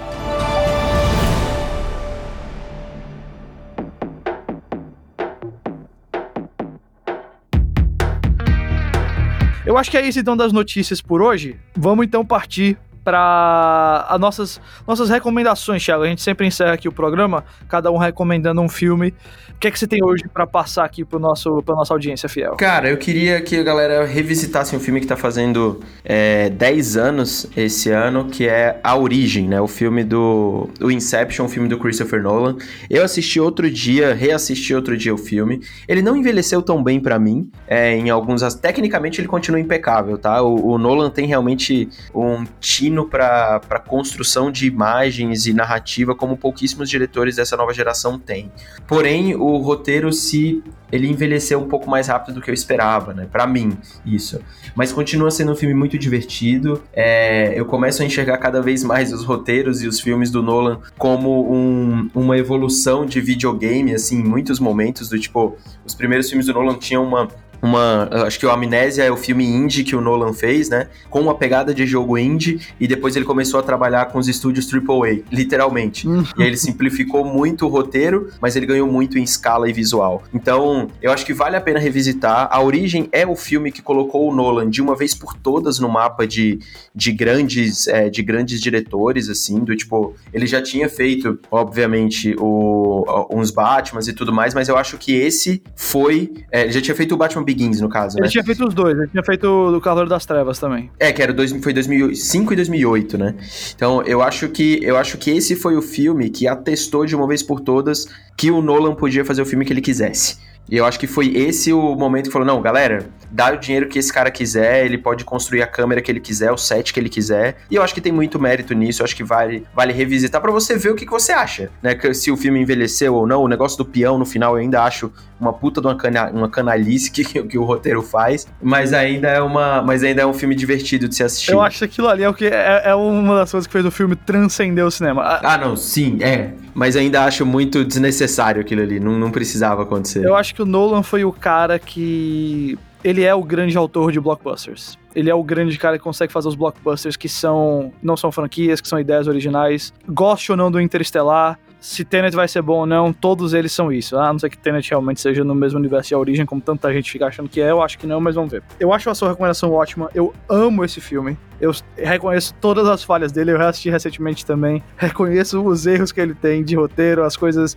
Eu 9.72 9.78
acho 9.78 9.90
que 9.90 9.96
é 9.96 10.06
isso 10.06 10.20
então 10.20 10.36
das 10.36 10.52
notícias 10.52 11.00
por 11.00 11.22
hoje. 11.22 11.56
Vamos 11.74 12.04
então 12.04 12.22
partir 12.26 12.76
para 13.04 14.06
as 14.08 14.20
nossas, 14.20 14.60
nossas 14.86 15.08
recomendações, 15.08 15.84
Thiago. 15.84 16.04
A 16.04 16.06
gente 16.06 16.22
sempre 16.22 16.46
encerra 16.46 16.72
aqui 16.72 16.88
o 16.88 16.92
programa, 16.92 17.44
cada 17.68 17.90
um 17.90 17.96
recomendando 17.96 18.60
um 18.60 18.68
filme. 18.68 19.14
O 19.50 19.58
que 19.62 19.68
é 19.68 19.70
que 19.70 19.78
você 19.78 19.86
tem 19.86 20.02
hoje 20.02 20.24
para 20.32 20.44
passar 20.44 20.84
aqui 20.84 21.04
para 21.04 21.20
nosso 21.20 21.62
pra 21.62 21.74
nossa 21.76 21.94
audiência 21.94 22.28
fiel? 22.28 22.56
Cara, 22.56 22.88
eu 22.88 22.96
queria 22.96 23.40
que 23.40 23.56
a 23.56 23.62
galera 23.62 24.04
revisitasse 24.04 24.74
um 24.74 24.80
filme 24.80 24.98
que 24.98 25.04
está 25.04 25.16
fazendo 25.16 25.80
é, 26.04 26.50
10 26.50 26.96
anos 26.96 27.46
esse 27.56 27.90
ano, 27.90 28.24
que 28.24 28.48
é 28.48 28.80
A 28.82 28.96
Origem, 28.96 29.46
né? 29.46 29.60
O 29.60 29.68
filme 29.68 30.02
do 30.02 30.68
o 30.80 30.90
Inception, 30.90 31.46
o 31.46 31.48
filme 31.48 31.68
do 31.68 31.78
Christopher 31.78 32.22
Nolan. 32.22 32.56
Eu 32.90 33.04
assisti 33.04 33.38
outro 33.38 33.70
dia, 33.70 34.14
reassisti 34.14 34.74
outro 34.74 34.96
dia 34.96 35.14
o 35.14 35.18
filme. 35.18 35.60
Ele 35.86 36.02
não 36.02 36.16
envelheceu 36.16 36.60
tão 36.60 36.82
bem 36.82 36.98
para 36.98 37.18
mim, 37.18 37.48
é, 37.68 37.94
em 37.94 38.10
alguns... 38.10 38.42
Tecnicamente 38.54 39.20
ele 39.20 39.28
continua 39.28 39.60
impecável, 39.60 40.18
tá? 40.18 40.42
O, 40.42 40.72
o 40.72 40.78
Nolan 40.78 41.10
tem 41.10 41.26
realmente 41.26 41.88
um 42.12 42.44
time 42.60 42.91
fino 42.92 43.08
para 43.08 43.82
construção 43.86 44.52
de 44.52 44.66
imagens 44.66 45.46
e 45.46 45.54
narrativa 45.54 46.14
como 46.14 46.36
pouquíssimos 46.36 46.90
diretores 46.90 47.36
dessa 47.36 47.56
nova 47.56 47.72
geração 47.72 48.18
têm. 48.18 48.52
Porém, 48.86 49.34
o 49.34 49.56
roteiro 49.56 50.12
se 50.12 50.62
ele 50.92 51.08
envelheceu 51.08 51.58
um 51.58 51.66
pouco 51.66 51.88
mais 51.88 52.08
rápido 52.08 52.34
do 52.34 52.42
que 52.42 52.50
eu 52.50 52.54
esperava, 52.54 53.14
né? 53.14 53.26
Para 53.30 53.46
mim, 53.46 53.78
isso. 54.04 54.38
Mas 54.74 54.92
continua 54.92 55.30
sendo 55.30 55.52
um 55.52 55.56
filme 55.56 55.74
muito 55.74 55.96
divertido. 55.96 56.82
É, 56.92 57.58
eu 57.58 57.64
começo 57.64 58.02
a 58.02 58.04
enxergar 58.04 58.36
cada 58.36 58.60
vez 58.60 58.84
mais 58.84 59.10
os 59.10 59.24
roteiros 59.24 59.82
e 59.82 59.88
os 59.88 59.98
filmes 59.98 60.30
do 60.30 60.42
Nolan 60.42 60.80
como 60.98 61.50
um, 61.50 62.10
uma 62.14 62.36
evolução 62.36 63.06
de 63.06 63.22
videogame, 63.22 63.94
assim, 63.94 64.20
em 64.20 64.24
muitos 64.24 64.60
momentos 64.60 65.08
do 65.08 65.18
tipo, 65.18 65.56
os 65.82 65.94
primeiros 65.94 66.28
filmes 66.28 66.44
do 66.44 66.52
Nolan 66.52 66.76
tinham 66.76 67.02
uma 67.02 67.26
uma. 67.62 68.08
Acho 68.26 68.38
que 68.38 68.44
o 68.44 68.50
Amnésia 68.50 69.04
é 69.04 69.10
o 69.10 69.16
filme 69.16 69.46
indie 69.46 69.84
que 69.84 69.94
o 69.94 70.00
Nolan 70.00 70.32
fez, 70.32 70.68
né? 70.68 70.88
Com 71.08 71.20
uma 71.20 71.34
pegada 71.34 71.72
de 71.72 71.86
jogo 71.86 72.18
indie, 72.18 72.60
e 72.80 72.88
depois 72.88 73.14
ele 73.14 73.24
começou 73.24 73.60
a 73.60 73.62
trabalhar 73.62 74.06
com 74.06 74.18
os 74.18 74.26
estúdios 74.26 74.68
AAA, 74.72 75.22
literalmente. 75.30 76.08
Hum. 76.08 76.24
e 76.36 76.42
aí 76.42 76.48
ele 76.48 76.56
simplificou 76.56 77.24
muito 77.24 77.64
o 77.66 77.68
roteiro, 77.68 78.30
mas 78.40 78.56
ele 78.56 78.66
ganhou 78.66 78.90
muito 78.90 79.18
em 79.18 79.22
escala 79.22 79.70
e 79.70 79.72
visual. 79.72 80.22
Então, 80.34 80.88
eu 81.00 81.12
acho 81.12 81.24
que 81.24 81.32
vale 81.32 81.56
a 81.56 81.60
pena 81.60 81.78
revisitar. 81.78 82.48
A 82.50 82.60
Origem 82.60 83.08
é 83.12 83.26
o 83.26 83.36
filme 83.36 83.70
que 83.70 83.80
colocou 83.80 84.28
o 84.28 84.34
Nolan 84.34 84.68
de 84.68 84.82
uma 84.82 84.96
vez 84.96 85.14
por 85.14 85.34
todas 85.34 85.78
no 85.78 85.88
mapa 85.88 86.26
de, 86.26 86.58
de 86.94 87.12
grandes 87.12 87.86
é, 87.86 88.10
de 88.10 88.22
grandes 88.22 88.60
diretores, 88.60 89.28
assim, 89.28 89.60
do 89.60 89.76
tipo, 89.76 90.14
ele 90.32 90.46
já 90.46 90.60
tinha 90.60 90.88
feito, 90.88 91.38
obviamente, 91.50 92.34
o, 92.38 93.04
uns 93.30 93.50
Batmans 93.50 94.08
e 94.08 94.12
tudo 94.12 94.32
mais, 94.32 94.54
mas 94.54 94.68
eu 94.68 94.76
acho 94.76 94.98
que 94.98 95.12
esse 95.14 95.62
foi. 95.76 96.32
É, 96.50 96.62
ele 96.62 96.72
já 96.72 96.80
tinha 96.80 96.94
feito 96.94 97.14
o 97.14 97.16
Batman 97.16 97.44
Begins, 97.54 97.80
no 97.80 97.88
caso, 97.88 98.16
Ele 98.18 98.24
né? 98.24 98.30
tinha 98.30 98.44
feito 98.44 98.66
os 98.66 98.74
dois, 98.74 98.96
ele 98.98 99.08
tinha 99.08 99.22
feito 99.22 99.46
o 99.46 99.80
Calor 99.80 100.08
das 100.08 100.24
Trevas 100.24 100.58
também. 100.58 100.90
É, 100.98 101.12
que 101.12 101.22
era 101.22 101.32
dois, 101.32 101.52
foi 101.62 101.72
2005 101.72 102.52
e 102.52 102.56
2008, 102.56 103.18
né? 103.18 103.34
Então, 103.74 104.02
eu 104.02 104.22
acho 104.22 104.48
que 104.48 104.80
eu 104.82 104.96
acho 104.96 105.18
que 105.18 105.30
esse 105.30 105.54
foi 105.56 105.76
o 105.76 105.82
filme 105.82 106.30
que 106.30 106.46
atestou 106.46 107.06
de 107.06 107.14
uma 107.14 107.26
vez 107.26 107.42
por 107.42 107.60
todas 107.60 108.06
que 108.36 108.50
o 108.50 108.62
Nolan 108.62 108.94
podia 108.94 109.24
fazer 109.24 109.42
o 109.42 109.46
filme 109.46 109.64
que 109.64 109.72
ele 109.72 109.80
quisesse. 109.80 110.36
E 110.70 110.76
eu 110.76 110.84
acho 110.84 110.98
que 110.98 111.06
foi 111.06 111.28
esse 111.36 111.72
o 111.72 111.94
momento 111.94 112.26
que 112.26 112.32
falou: 112.32 112.46
não, 112.46 112.60
galera, 112.60 113.06
dá 113.30 113.52
o 113.52 113.56
dinheiro 113.56 113.88
que 113.88 113.98
esse 113.98 114.12
cara 114.12 114.30
quiser, 114.30 114.84
ele 114.84 114.98
pode 114.98 115.24
construir 115.24 115.62
a 115.62 115.66
câmera 115.66 116.00
que 116.00 116.10
ele 116.10 116.20
quiser, 116.20 116.52
o 116.52 116.56
set 116.56 116.92
que 116.92 117.00
ele 117.00 117.08
quiser. 117.08 117.56
E 117.70 117.74
eu 117.74 117.82
acho 117.82 117.94
que 117.94 118.00
tem 118.00 118.12
muito 118.12 118.38
mérito 118.40 118.74
nisso, 118.74 119.02
eu 119.02 119.04
acho 119.04 119.16
que 119.16 119.24
vale, 119.24 119.66
vale 119.74 119.92
revisitar 119.92 120.40
para 120.40 120.52
você 120.52 120.76
ver 120.76 120.90
o 120.90 120.94
que, 120.94 121.04
que 121.04 121.10
você 121.10 121.32
acha, 121.32 121.70
né? 121.82 121.94
Que 121.94 122.12
se 122.14 122.30
o 122.30 122.36
filme 122.36 122.60
envelheceu 122.60 123.14
ou 123.14 123.26
não. 123.26 123.42
O 123.42 123.48
negócio 123.48 123.78
do 123.78 123.84
peão 123.84 124.18
no 124.18 124.24
final 124.24 124.56
eu 124.56 124.62
ainda 124.62 124.82
acho 124.82 125.12
uma 125.40 125.52
puta 125.52 125.80
de 125.80 125.86
uma, 125.88 125.96
cana 125.96 126.30
uma 126.30 126.48
canalice 126.48 127.10
que, 127.10 127.24
que 127.24 127.58
o 127.58 127.64
roteiro 127.64 128.02
faz, 128.02 128.46
mas 128.62 128.92
ainda 128.92 129.28
é 129.28 129.40
uma, 129.40 129.82
mas 129.82 130.04
ainda 130.04 130.22
é 130.22 130.26
um 130.26 130.32
filme 130.32 130.54
divertido 130.54 131.08
de 131.08 131.16
se 131.16 131.24
assistir. 131.24 131.52
Eu 131.52 131.60
acho 131.60 131.78
que 131.78 131.84
aquilo 131.84 132.08
ali 132.08 132.22
é 132.22 132.28
o 132.28 132.34
que 132.34 132.46
é, 132.46 132.82
é 132.84 132.94
uma 132.94 133.36
das 133.36 133.50
coisas 133.50 133.66
que 133.66 133.72
fez 133.72 133.84
o 133.84 133.90
filme 133.90 134.14
transcender 134.14 134.84
o 134.84 134.90
cinema. 134.90 135.40
Ah, 135.42 135.58
não, 135.58 135.76
sim, 135.76 136.18
é. 136.22 136.52
Mas 136.74 136.96
ainda 136.96 137.24
acho 137.24 137.44
muito 137.44 137.84
desnecessário 137.84 138.60
aquilo 138.60 138.82
ali. 138.82 138.98
Não, 138.98 139.18
não 139.18 139.30
precisava 139.30 139.82
acontecer. 139.82 140.24
Eu 140.24 140.34
acho 140.34 140.51
que 140.54 140.62
o 140.62 140.66
Nolan 140.66 141.02
foi 141.02 141.24
o 141.24 141.32
cara 141.32 141.78
que. 141.78 142.78
Ele 143.04 143.24
é 143.24 143.34
o 143.34 143.42
grande 143.42 143.76
autor 143.76 144.12
de 144.12 144.20
blockbusters. 144.20 144.96
Ele 145.14 145.28
é 145.28 145.34
o 145.34 145.42
grande 145.42 145.76
cara 145.76 145.98
que 145.98 146.04
consegue 146.04 146.32
fazer 146.32 146.48
os 146.48 146.54
blockbusters 146.54 147.16
que 147.16 147.28
são. 147.28 147.92
não 148.02 148.16
são 148.16 148.30
franquias, 148.30 148.80
que 148.80 148.88
são 148.88 148.98
ideias 148.98 149.26
originais. 149.26 149.92
Goste 150.08 150.52
ou 150.52 150.56
não 150.56 150.70
do 150.70 150.80
Interestelar. 150.80 151.58
Se 151.82 152.04
Tenet 152.04 152.32
vai 152.36 152.46
ser 152.46 152.62
bom 152.62 152.78
ou 152.78 152.86
não, 152.86 153.12
todos 153.12 153.52
eles 153.52 153.72
são 153.72 153.90
isso. 153.90 154.16
A 154.16 154.32
não 154.32 154.38
ser 154.38 154.48
que 154.48 154.56
Tenet 154.56 154.88
realmente 154.88 155.20
seja 155.20 155.42
no 155.42 155.52
mesmo 155.52 155.80
universo 155.80 156.10
de 156.10 156.14
origem, 156.14 156.46
como 156.46 156.60
tanta 156.60 156.92
gente 156.92 157.10
fica 157.10 157.26
achando 157.26 157.48
que 157.48 157.60
é, 157.60 157.72
eu 157.72 157.82
acho 157.82 157.98
que 157.98 158.06
não, 158.06 158.20
mas 158.20 158.36
vamos 158.36 158.52
ver. 158.52 158.62
Eu 158.78 158.92
acho 158.92 159.10
a 159.10 159.14
sua 159.16 159.30
recomendação 159.30 159.72
ótima. 159.72 160.08
Eu 160.14 160.32
amo 160.48 160.84
esse 160.84 161.00
filme. 161.00 161.36
Eu 161.60 161.72
reconheço 161.96 162.54
todas 162.60 162.86
as 162.86 163.02
falhas 163.02 163.32
dele, 163.32 163.50
eu 163.50 163.58
reassisti 163.58 163.90
recentemente 163.90 164.46
também. 164.46 164.80
Reconheço 164.96 165.60
os 165.60 165.84
erros 165.84 166.12
que 166.12 166.20
ele 166.20 166.34
tem 166.34 166.62
de 166.62 166.76
roteiro, 166.76 167.24
as 167.24 167.36
coisas. 167.36 167.76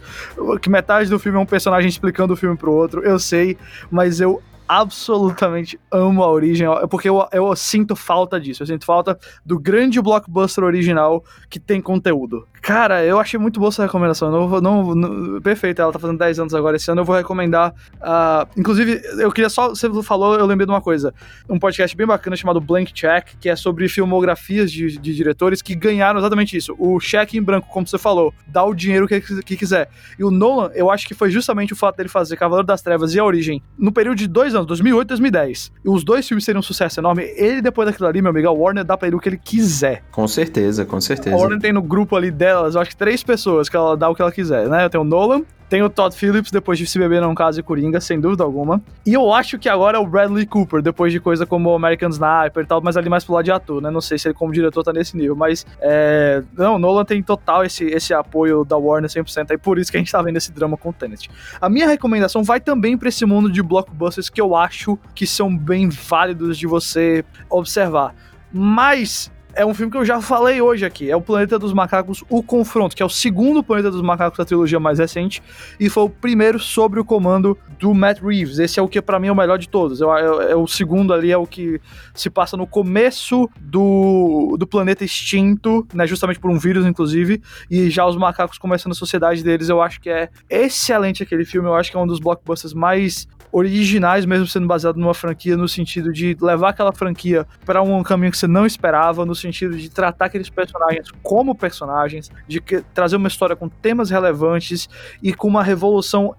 Que 0.62 0.70
metade 0.70 1.10
do 1.10 1.18
filme 1.18 1.40
é 1.40 1.42
um 1.42 1.46
personagem 1.46 1.90
explicando 1.90 2.34
o 2.34 2.38
filme 2.38 2.56
pro 2.56 2.72
outro, 2.72 3.02
eu 3.04 3.18
sei, 3.18 3.58
mas 3.90 4.22
eu 4.22 4.40
absolutamente 4.68 5.80
amo 5.92 6.24
a 6.24 6.32
origem, 6.32 6.68
porque 6.90 7.08
eu, 7.08 7.26
eu 7.32 7.56
sinto 7.56 7.96
falta 7.96 8.40
disso. 8.40 8.64
Eu 8.64 8.68
sinto 8.68 8.86
falta 8.86 9.18
do 9.46 9.60
grande 9.60 10.02
blockbuster 10.02 10.64
original 10.64 11.24
que 11.50 11.60
tem 11.60 11.82
conteúdo. 11.82 12.48
Cara, 12.66 13.04
eu 13.06 13.20
achei 13.20 13.40
muito 13.40 13.60
boa 13.60 13.70
essa 13.70 13.84
recomendação. 13.84 14.32
Não, 14.32 14.48
vou- 14.48 14.60
não, 14.60 14.96
não, 14.96 15.40
perfeito, 15.40 15.80
ela 15.84 15.92
tá 15.94 16.00
fazendo 16.00 16.18
10 16.18 16.40
anos 16.40 16.56
agora 16.56 16.76
esse 16.78 16.90
ano. 16.90 17.02
Eu 17.02 17.06
vou 17.06 17.16
recomendar. 17.16 17.72
ah, 18.02 18.48
inclusive, 18.58 19.00
eu 19.20 19.32
queria 19.32 19.50
só. 19.50 19.70
Você 19.70 19.88
falou, 20.02 20.34
eu 20.40 20.48
lembrei 20.48 20.66
de 20.66 20.72
uma 20.72 20.82
coisa. 20.82 21.14
Um 21.48 21.60
podcast 21.60 21.96
bem 21.96 22.08
bacana 22.08 22.36
chamado 22.36 22.60
Blank 22.60 22.92
Check, 22.92 23.36
que 23.40 23.50
é 23.50 23.56
sobre 23.56 23.88
filmografias 23.88 24.72
de, 24.72 24.98
de 24.98 25.14
diretores 25.14 25.62
que 25.62 25.76
ganharam 25.76 26.18
exatamente 26.18 26.58
isso. 26.58 26.76
O 26.80 27.00
cheque 27.00 27.38
em 27.38 27.42
branco, 27.44 27.68
como 27.72 27.88
você 27.88 28.00
falou, 28.00 28.34
dá 28.48 28.64
o 28.64 28.74
dinheiro 28.74 29.08
que, 29.08 29.22
que 29.44 29.56
quiser. 29.56 29.88
E 30.18 30.24
o 30.24 30.32
Nolan, 30.32 30.72
eu 30.74 30.90
acho 30.90 31.08
que 31.08 31.14
foi 31.14 31.30
justamente 31.30 31.72
o 31.72 31.76
fato 31.76 31.98
dele 31.98 32.10
fazer 32.10 32.36
Cavaleiro 32.36 32.66
das 32.66 32.82
Trevas 32.82 33.14
e 33.14 33.20
A 33.20 33.24
Origem 33.24 33.62
no 33.78 33.92
período 33.92 34.18
de 34.18 34.28
dois 34.28 34.56
anos, 34.56 34.66
2008 34.66 35.06
e 35.06 35.10
2010. 35.10 35.72
E 35.86 35.88
os 35.90 36.04
dois 36.04 36.28
filmes 36.28 36.44
seriam 36.44 36.62
um 36.62 36.64
sucesso 36.64 37.00
enorme. 37.00 37.26
Ele, 37.36 37.62
depois 37.62 37.88
daquilo 37.88 38.08
ali, 38.08 38.24
meu 38.24 38.32
amigo, 38.32 38.48
a 38.48 38.52
Warner 38.52 38.84
dá 38.84 38.98
pra 38.98 39.08
ele 39.08 39.16
o 39.18 39.20
que 39.20 39.30
ele 39.30 39.38
quiser. 39.38 40.04
Com 40.12 40.28
certeza, 40.28 40.84
com 40.84 40.98
A 40.98 41.02
certeza. 41.02 41.36
Warner 41.36 41.60
tem 41.60 41.72
no 41.72 41.84
grupo 41.84 42.16
ali 42.16 42.32
eu 42.56 42.80
acho 42.80 42.92
que 42.92 42.98
três 42.98 43.24
pessoas 43.24 43.70
que 43.70 43.76
ela 43.76 43.96
dá 43.96 44.10
o 44.10 44.16
que 44.16 44.22
ela 44.22 44.32
quiser, 44.32 44.68
né? 44.68 44.88
Tem 44.90 45.00
o 45.00 45.04
Nolan, 45.04 45.44
tem 45.68 45.82
o 45.82 45.90
Todd 45.90 46.16
Phillips, 46.16 46.52
depois 46.52 46.78
de 46.78 46.86
Se 46.86 47.00
Beber 47.00 47.22
Não 47.22 47.34
Caso 47.34 47.60
e 47.60 47.64
Coringa, 47.64 48.00
sem 48.00 48.20
dúvida 48.20 48.44
alguma. 48.44 48.82
E 49.06 49.14
eu 49.14 49.34
acho 49.34 49.58
que 49.58 49.68
agora 49.68 49.98
é 49.98 50.00
o 50.00 50.06
Bradley 50.06 50.46
Cooper, 50.46 50.82
depois 50.82 51.12
de 51.12 51.20
coisa 51.20 51.46
como 51.46 51.74
American 51.74 52.10
Sniper 52.10 52.64
e 52.64 52.66
tal, 52.68 52.82
mas 52.82 52.96
ali 52.96 53.10
mais 53.10 53.24
pro 53.24 53.34
lado 53.34 53.46
de 53.46 53.52
ator, 53.52 53.82
né? 53.82 53.90
Não 53.90 54.02
sei 54.02 54.18
se 54.18 54.28
ele 54.28 54.36
como 54.36 54.54
diretor 54.54 54.84
tá 54.84 54.94
nesse 54.94 55.18
nível, 55.18 55.36
mas 55.36 55.66
é... 55.80 56.44
Não, 56.56 56.78
Nolan 56.78 57.04
tem 57.04 57.22
total 57.24 57.66
esse, 57.66 57.84
esse 57.86 58.14
apoio 58.14 58.64
da 58.64 58.78
Warner 58.78 59.10
100%, 59.10 59.52
aí 59.52 59.58
por 59.58 59.80
isso 59.80 59.90
que 59.90 59.98
a 59.98 60.00
gente 60.00 60.12
tá 60.12 60.22
vendo 60.22 60.38
esse 60.38 60.52
drama 60.52 60.78
com 60.78 60.90
o 60.90 60.94
Tenet. 60.94 61.30
A 61.60 61.68
minha 61.68 61.88
recomendação 61.88 62.44
vai 62.44 62.60
também 62.60 62.96
pra 62.96 63.10
esse 63.10 63.26
mundo 63.26 63.52
de 63.52 63.64
blockbusters 63.64 64.30
que 64.30 64.40
eu 64.40 64.56
acho 64.56 65.00
que 65.16 65.26
são 65.26 65.56
bem 65.56 65.90
válidos 65.90 66.60
de 66.60 66.68
você 66.68 67.26
observar. 67.50 68.14
Mas 68.54 69.32
é 69.56 69.66
um 69.66 69.74
filme 69.74 69.92
que 69.92 69.98
eu 69.98 70.06
já 70.06 70.22
falei 70.22 70.62
hoje 70.62 70.86
aqui. 70.86 71.10
É 71.10 71.16
o 71.16 71.22
Planeta 71.22 71.58
dos 71.58 71.74
Macacos, 71.74 72.24
O 72.30 72.44
Confronto, 72.44 72.96
que 72.96 73.02
é 73.02 73.06
o 73.06 73.10
segundo 73.10 73.64
Planeta 73.64 73.90
dos 73.90 74.02
Macacos 74.02 74.38
da 74.38 74.46
trilogia 74.46 74.80
mais 74.80 75.00
recente 75.00 75.42
e 75.80 75.90
foi 75.90 76.04
o 76.04 76.10
primeiro 76.10 76.60
sobre 76.60 77.00
o 77.00 77.06
comando 77.06 77.58
do 77.80 77.94
Matt 77.94 78.22
Reeves. 78.22 78.60
Esse 78.60 78.80
é 78.80 78.84
o 78.84 78.88
que 78.88 79.02
pra 79.02 79.20
mim 79.20 79.28
é 79.28 79.32
o 79.32 79.36
melhor 79.36 79.58
de 79.58 79.68
todos. 79.70 80.02
É, 80.02 80.06
é- 80.06 80.52
é 80.52 80.56
o 80.56 80.68
segundo 80.68 81.14
ali, 81.14 81.32
é 81.32 81.38
o 81.38 81.48
que 81.48 81.80
se 82.14 82.30
passa 82.30 82.56
no 82.58 82.68
começo 82.68 83.50
do, 83.60 84.56
do 84.60 84.68
planeta 84.68 85.04
extinto, 85.04 85.88
né, 85.94 86.06
justamente 86.06 86.40
por 86.40 86.52
um 86.52 86.58
vírus, 86.60 86.86
inclusive, 86.86 87.42
e 87.70 87.90
já 87.90 88.06
os 88.06 88.16
macacos 88.18 88.58
começando 88.58 88.92
a 88.92 88.96
sociedade 88.96 89.44
deles. 89.44 89.70
Eu 89.70 89.82
acho 89.82 90.00
que 90.02 90.10
é 90.10 90.30
excelente 90.50 91.24
aquele 91.24 91.46
filme. 91.46 91.68
Eu 91.68 91.76
acho 91.76 91.92
que 91.92 91.98
é 91.98 92.00
um 92.00 92.08
dos 92.08 92.20
blockbusters 92.20 92.74
mais 92.74 93.28
originais, 93.52 94.26
mesmo 94.26 94.46
sendo 94.48 94.68
baseado 94.68 94.98
numa 94.98 95.14
franquia, 95.14 95.56
no 95.56 95.66
sentido 95.68 96.12
de 96.12 96.36
levar 96.42 96.70
aquela 96.72 96.92
franquia 96.92 97.48
para 97.66 97.82
um 97.82 98.04
caminho 98.04 98.30
que 98.30 98.38
você 98.38 98.48
não 98.48 98.66
esperava, 98.66 99.26
no 99.26 99.34
sentido 99.46 99.78
de 99.78 99.90
tratar 99.90 100.26
aqueles 100.26 100.50
personagens 100.50 101.10
como 101.24 101.56
personagens, 101.56 102.32
de 102.48 102.60
que- 102.60 102.84
trazer 102.94 103.16
uma 103.16 103.28
história 103.28 103.56
com 103.56 103.70
temas 103.70 104.10
relevantes 104.10 104.90
e 105.22 105.34
com 105.34 105.48
uma 105.48 105.64
revolução 105.64 106.36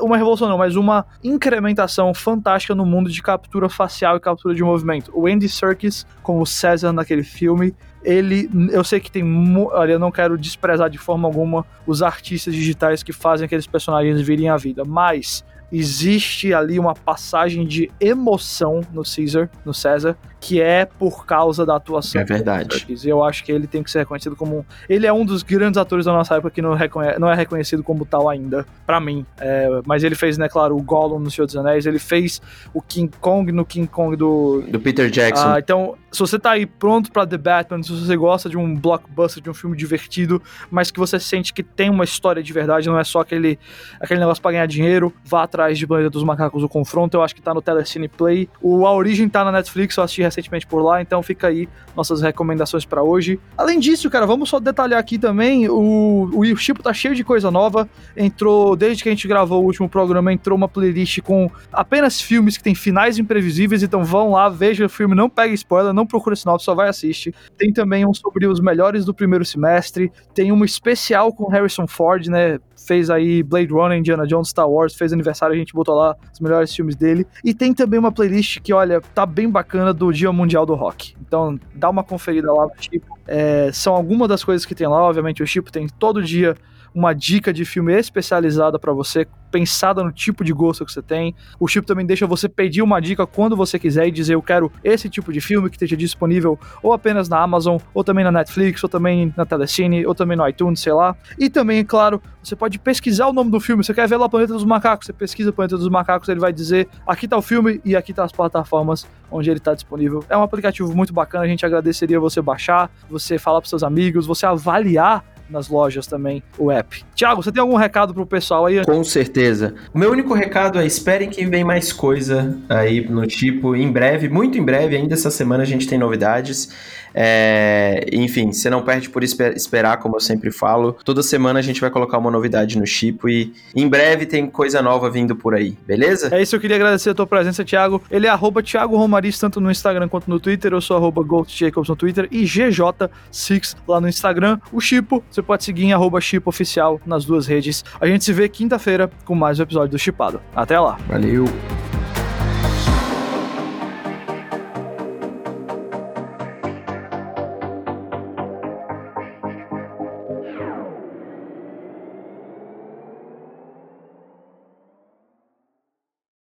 uma 0.00 0.16
revolução 0.16 0.48
não, 0.48 0.56
mas 0.56 0.76
uma 0.76 1.04
incrementação 1.22 2.14
fantástica 2.14 2.76
no 2.76 2.86
mundo 2.86 3.10
de 3.10 3.20
captura 3.20 3.68
facial 3.68 4.16
e 4.16 4.20
captura 4.20 4.54
de 4.54 4.62
movimento. 4.62 5.10
O 5.12 5.26
Andy 5.26 5.48
Serkis 5.48 6.06
como 6.22 6.46
César 6.46 6.92
naquele 6.92 7.24
filme, 7.24 7.74
ele, 8.04 8.48
eu 8.70 8.84
sei 8.84 9.00
que 9.00 9.10
tem, 9.10 9.24
olha, 9.66 9.92
eu 9.92 9.98
não 9.98 10.12
quero 10.12 10.38
desprezar 10.38 10.88
de 10.88 10.96
forma 10.96 11.26
alguma 11.26 11.66
os 11.86 12.02
artistas 12.02 12.54
digitais 12.54 13.02
que 13.02 13.12
fazem 13.12 13.46
aqueles 13.46 13.66
personagens 13.66 14.20
virem 14.20 14.48
à 14.48 14.56
vida, 14.56 14.84
mas 14.84 15.44
existe 15.72 16.54
ali 16.54 16.78
uma 16.78 16.94
passagem 16.94 17.66
de 17.66 17.90
emoção 18.00 18.80
no 18.92 19.02
Caesar, 19.02 19.50
no 19.64 19.74
César, 19.74 20.16
que 20.40 20.60
é 20.60 20.86
por 20.86 21.26
causa 21.26 21.66
da 21.66 21.76
atuação 21.76 22.20
É 22.20 22.24
verdade. 22.24 22.86
E 22.88 23.08
eu 23.08 23.22
acho 23.22 23.44
que 23.44 23.52
ele 23.52 23.66
tem 23.66 23.82
que 23.82 23.90
ser 23.90 24.00
reconhecido 24.00 24.34
como. 24.34 24.64
Ele 24.88 25.06
é 25.06 25.12
um 25.12 25.24
dos 25.24 25.42
grandes 25.42 25.76
atores 25.76 26.06
da 26.06 26.12
nossa 26.12 26.34
época 26.34 26.50
que 26.50 26.62
não, 26.62 26.74
reconhe... 26.74 27.18
não 27.18 27.30
é 27.30 27.34
reconhecido 27.34 27.84
como 27.84 28.06
tal 28.06 28.28
ainda, 28.28 28.66
pra 28.86 28.98
mim. 28.98 29.26
É, 29.38 29.68
mas 29.84 30.02
ele 30.02 30.14
fez, 30.14 30.38
né, 30.38 30.48
claro, 30.48 30.76
o 30.76 30.82
Gollum 30.82 31.18
no 31.18 31.30
Senhor 31.30 31.46
dos 31.46 31.56
Anéis, 31.56 31.84
ele 31.84 31.98
fez 31.98 32.40
o 32.72 32.80
King 32.80 33.14
Kong 33.20 33.52
no 33.52 33.64
King 33.66 33.86
Kong 33.86 34.16
do. 34.16 34.62
Do 34.68 34.80
Peter 34.80 35.10
Jackson. 35.10 35.46
Ah, 35.46 35.58
então, 35.58 35.96
se 36.10 36.18
você 36.18 36.38
tá 36.38 36.52
aí 36.52 36.64
pronto 36.64 37.12
pra 37.12 37.26
The 37.26 37.36
Batman, 37.36 37.82
se 37.82 37.92
você 37.92 38.16
gosta 38.16 38.48
de 38.48 38.56
um 38.56 38.74
blockbuster, 38.74 39.42
de 39.42 39.50
um 39.50 39.54
filme 39.54 39.76
divertido, 39.76 40.42
mas 40.70 40.90
que 40.90 40.98
você 40.98 41.20
sente 41.20 41.52
que 41.52 41.62
tem 41.62 41.90
uma 41.90 42.04
história 42.04 42.42
de 42.42 42.52
verdade, 42.52 42.88
não 42.88 42.98
é 42.98 43.04
só 43.04 43.20
aquele, 43.20 43.58
aquele 44.00 44.20
negócio 44.20 44.42
pra 44.42 44.52
ganhar 44.52 44.66
dinheiro, 44.66 45.12
vá 45.24 45.42
atrás 45.42 45.78
de 45.78 45.86
Planeta 45.86 46.10
dos 46.10 46.24
Macacos, 46.24 46.62
o 46.62 46.68
confronto, 46.68 47.16
eu 47.16 47.22
acho 47.22 47.34
que 47.34 47.42
tá 47.42 47.52
no 47.52 47.60
Telecine 47.60 48.08
Play. 48.08 48.48
O 48.62 48.86
A 48.86 48.94
Origem 48.94 49.28
tá 49.28 49.44
na 49.44 49.52
Netflix, 49.52 49.96
eu 49.96 50.04
assisti 50.04 50.29
recentemente 50.30 50.66
por 50.66 50.82
lá, 50.82 51.02
então 51.02 51.22
fica 51.22 51.48
aí 51.48 51.68
nossas 51.96 52.22
recomendações 52.22 52.84
pra 52.84 53.02
hoje. 53.02 53.38
Além 53.56 53.78
disso, 53.78 54.08
cara, 54.08 54.26
vamos 54.26 54.48
só 54.48 54.58
detalhar 54.58 54.98
aqui 54.98 55.18
também, 55.18 55.68
o, 55.68 56.30
o 56.32 56.56
Chipo 56.56 56.82
tá 56.82 56.92
cheio 56.92 57.14
de 57.14 57.24
coisa 57.24 57.50
nova, 57.50 57.88
entrou, 58.16 58.74
desde 58.76 59.02
que 59.02 59.08
a 59.08 59.12
gente 59.12 59.26
gravou 59.28 59.62
o 59.62 59.66
último 59.66 59.88
programa, 59.88 60.32
entrou 60.32 60.56
uma 60.56 60.68
playlist 60.68 61.20
com 61.20 61.50
apenas 61.72 62.20
filmes 62.20 62.56
que 62.56 62.62
tem 62.62 62.74
finais 62.74 63.18
imprevisíveis, 63.18 63.82
então 63.82 64.04
vão 64.04 64.32
lá, 64.32 64.48
veja 64.48 64.86
o 64.86 64.88
filme, 64.88 65.14
não 65.14 65.28
pegue 65.28 65.54
spoiler, 65.54 65.92
não 65.92 66.06
procure 66.06 66.36
sinopse, 66.36 66.64
só 66.64 66.74
vai 66.74 66.88
assistir. 66.88 67.34
Tem 67.56 67.72
também 67.72 68.06
um 68.06 68.14
sobre 68.14 68.46
os 68.46 68.60
melhores 68.60 69.04
do 69.04 69.14
primeiro 69.14 69.44
semestre, 69.44 70.12
tem 70.34 70.52
uma 70.52 70.64
especial 70.64 71.32
com 71.32 71.48
Harrison 71.48 71.86
Ford, 71.86 72.26
né, 72.28 72.58
fez 72.86 73.10
aí 73.10 73.42
Blade 73.42 73.72
Runner, 73.72 73.98
Indiana 73.98 74.26
Jones, 74.26 74.48
Star 74.48 74.68
Wars, 74.68 74.94
fez 74.94 75.12
aniversário, 75.12 75.54
a 75.54 75.58
gente 75.58 75.72
botou 75.72 75.94
lá 75.94 76.16
os 76.32 76.40
melhores 76.40 76.74
filmes 76.74 76.96
dele. 76.96 77.26
E 77.44 77.54
tem 77.54 77.72
também 77.72 77.98
uma 77.98 78.12
playlist 78.12 78.60
que, 78.60 78.72
olha, 78.72 79.00
tá 79.00 79.24
bem 79.24 79.48
bacana 79.48 79.92
do 79.92 80.12
Dia 80.12 80.32
Mundial 80.32 80.66
do 80.66 80.74
Rock. 80.74 81.14
Então, 81.20 81.58
dá 81.74 81.88
uma 81.88 82.02
conferida 82.02 82.52
lá 82.52 82.66
no 82.66 82.72
Chipo. 82.78 83.18
É, 83.26 83.70
são 83.72 83.94
algumas 83.94 84.28
das 84.28 84.42
coisas 84.42 84.66
que 84.66 84.74
tem 84.74 84.86
lá, 84.86 85.02
obviamente 85.02 85.42
o 85.42 85.46
Chipo 85.46 85.70
tem 85.70 85.86
todo 85.88 86.22
dia 86.22 86.56
uma 86.94 87.12
dica 87.12 87.52
de 87.52 87.64
filme 87.64 87.92
especializada 87.92 88.78
para 88.78 88.92
você, 88.92 89.26
pensada 89.50 90.02
no 90.02 90.12
tipo 90.12 90.44
de 90.44 90.52
gosto 90.52 90.84
que 90.84 90.92
você 90.92 91.02
tem. 91.02 91.34
O 91.58 91.66
chip 91.66 91.86
também 91.86 92.06
deixa 92.06 92.26
você 92.26 92.48
pedir 92.48 92.82
uma 92.82 93.00
dica 93.00 93.26
quando 93.26 93.56
você 93.56 93.78
quiser 93.78 94.06
e 94.06 94.10
dizer 94.10 94.34
eu 94.34 94.42
quero 94.42 94.70
esse 94.82 95.08
tipo 95.08 95.32
de 95.32 95.40
filme 95.40 95.68
que 95.68 95.76
esteja 95.76 95.96
disponível 95.96 96.58
ou 96.82 96.92
apenas 96.92 97.28
na 97.28 97.40
Amazon, 97.40 97.78
ou 97.92 98.04
também 98.04 98.24
na 98.24 98.32
Netflix, 98.32 98.82
ou 98.82 98.88
também 98.88 99.32
na 99.36 99.44
Telecine, 99.44 100.06
ou 100.06 100.14
também 100.14 100.36
no 100.36 100.48
iTunes, 100.48 100.80
sei 100.80 100.92
lá. 100.92 101.16
E 101.38 101.50
também, 101.50 101.84
claro, 101.84 102.22
você 102.42 102.54
pode 102.54 102.78
pesquisar 102.78 103.26
o 103.26 103.32
nome 103.32 103.50
do 103.50 103.60
filme. 103.60 103.82
Você 103.82 103.92
quer 103.92 104.08
ver 104.08 104.16
lá 104.16 104.28
Planeta 104.28 104.52
dos 104.52 104.64
Macacos, 104.64 105.06
você 105.06 105.12
pesquisa 105.12 105.52
Planeta 105.52 105.76
dos 105.76 105.88
Macacos, 105.88 106.28
ele 106.28 106.40
vai 106.40 106.52
dizer 106.52 106.88
aqui 107.06 107.26
tá 107.26 107.36
o 107.36 107.42
filme 107.42 107.80
e 107.84 107.96
aqui 107.96 108.12
tá 108.12 108.24
as 108.24 108.32
plataformas 108.32 109.06
onde 109.30 109.50
ele 109.50 109.58
está 109.58 109.74
disponível. 109.74 110.24
É 110.28 110.36
um 110.36 110.42
aplicativo 110.42 110.94
muito 110.94 111.12
bacana, 111.12 111.44
a 111.44 111.48
gente 111.48 111.64
agradeceria 111.64 112.18
você 112.18 112.40
baixar, 112.40 112.90
você 113.08 113.38
falar 113.38 113.60
para 113.60 113.68
seus 113.68 113.82
amigos, 113.82 114.26
você 114.26 114.46
avaliar 114.46 115.24
nas 115.50 115.68
lojas 115.68 116.06
também 116.06 116.42
o 116.58 116.70
app. 116.70 117.04
Tiago, 117.14 117.42
você 117.42 117.52
tem 117.52 117.60
algum 117.60 117.76
recado 117.76 118.14
pro 118.14 118.26
pessoal 118.26 118.66
aí? 118.66 118.84
Com 118.84 119.02
certeza. 119.04 119.74
O 119.92 119.98
meu 119.98 120.10
único 120.10 120.32
recado 120.34 120.78
é 120.78 120.86
esperem 120.86 121.28
que 121.28 121.44
vem 121.46 121.64
mais 121.64 121.92
coisa 121.92 122.56
aí 122.68 123.06
no 123.08 123.26
tipo 123.26 123.74
em 123.74 123.90
breve, 123.90 124.28
muito 124.28 124.56
em 124.56 124.64
breve, 124.64 124.96
ainda 124.96 125.14
essa 125.14 125.30
semana 125.30 125.62
a 125.62 125.66
gente 125.66 125.86
tem 125.86 125.98
novidades. 125.98 126.70
É, 127.14 128.06
enfim, 128.12 128.52
você 128.52 128.70
não 128.70 128.82
perde 128.82 129.08
por 129.08 129.22
esper 129.22 129.54
esperar, 129.54 129.98
como 129.98 130.16
eu 130.16 130.20
sempre 130.20 130.50
falo. 130.50 130.96
Toda 131.04 131.22
semana 131.22 131.58
a 131.58 131.62
gente 131.62 131.80
vai 131.80 131.90
colocar 131.90 132.18
uma 132.18 132.30
novidade 132.30 132.78
no 132.78 132.86
Chipo 132.86 133.28
e 133.28 133.52
em 133.74 133.88
breve 133.88 134.26
tem 134.26 134.46
coisa 134.46 134.82
nova 134.82 135.10
vindo 135.10 135.34
por 135.34 135.54
aí, 135.54 135.76
beleza? 135.86 136.34
É 136.34 136.40
isso, 136.40 136.56
eu 136.56 136.60
queria 136.60 136.76
agradecer 136.76 137.10
a 137.10 137.14
tua 137.14 137.26
presença, 137.26 137.64
Thiago. 137.64 138.02
Ele 138.10 138.26
é 138.26 138.30
arroba 138.30 138.62
Thiago 138.62 138.96
Romariz, 138.96 139.38
tanto 139.38 139.60
no 139.60 139.70
Instagram 139.70 140.08
quanto 140.08 140.28
no 140.28 140.38
Twitter. 140.40 140.72
Eu 140.72 140.80
sou 140.80 140.96
arroba 140.96 141.22
Jacobs 141.46 141.88
no 141.88 141.96
Twitter 141.96 142.28
e 142.30 142.44
GJ6 142.44 143.76
lá 143.86 144.00
no 144.00 144.08
Instagram. 144.08 144.58
O 144.72 144.80
Chipo, 144.80 145.22
você 145.30 145.42
pode 145.42 145.64
seguir 145.64 145.84
em 145.84 145.92
arroba 145.92 146.20
Chipo 146.20 146.50
Oficial 146.50 147.00
nas 147.04 147.24
duas 147.24 147.46
redes. 147.46 147.84
A 148.00 148.06
gente 148.06 148.24
se 148.24 148.32
vê 148.32 148.48
quinta-feira 148.48 149.10
com 149.24 149.34
mais 149.34 149.58
um 149.58 149.62
episódio 149.62 149.90
do 149.90 149.98
Chipado. 149.98 150.40
Até 150.54 150.78
lá. 150.78 150.98
Valeu. 151.08 151.44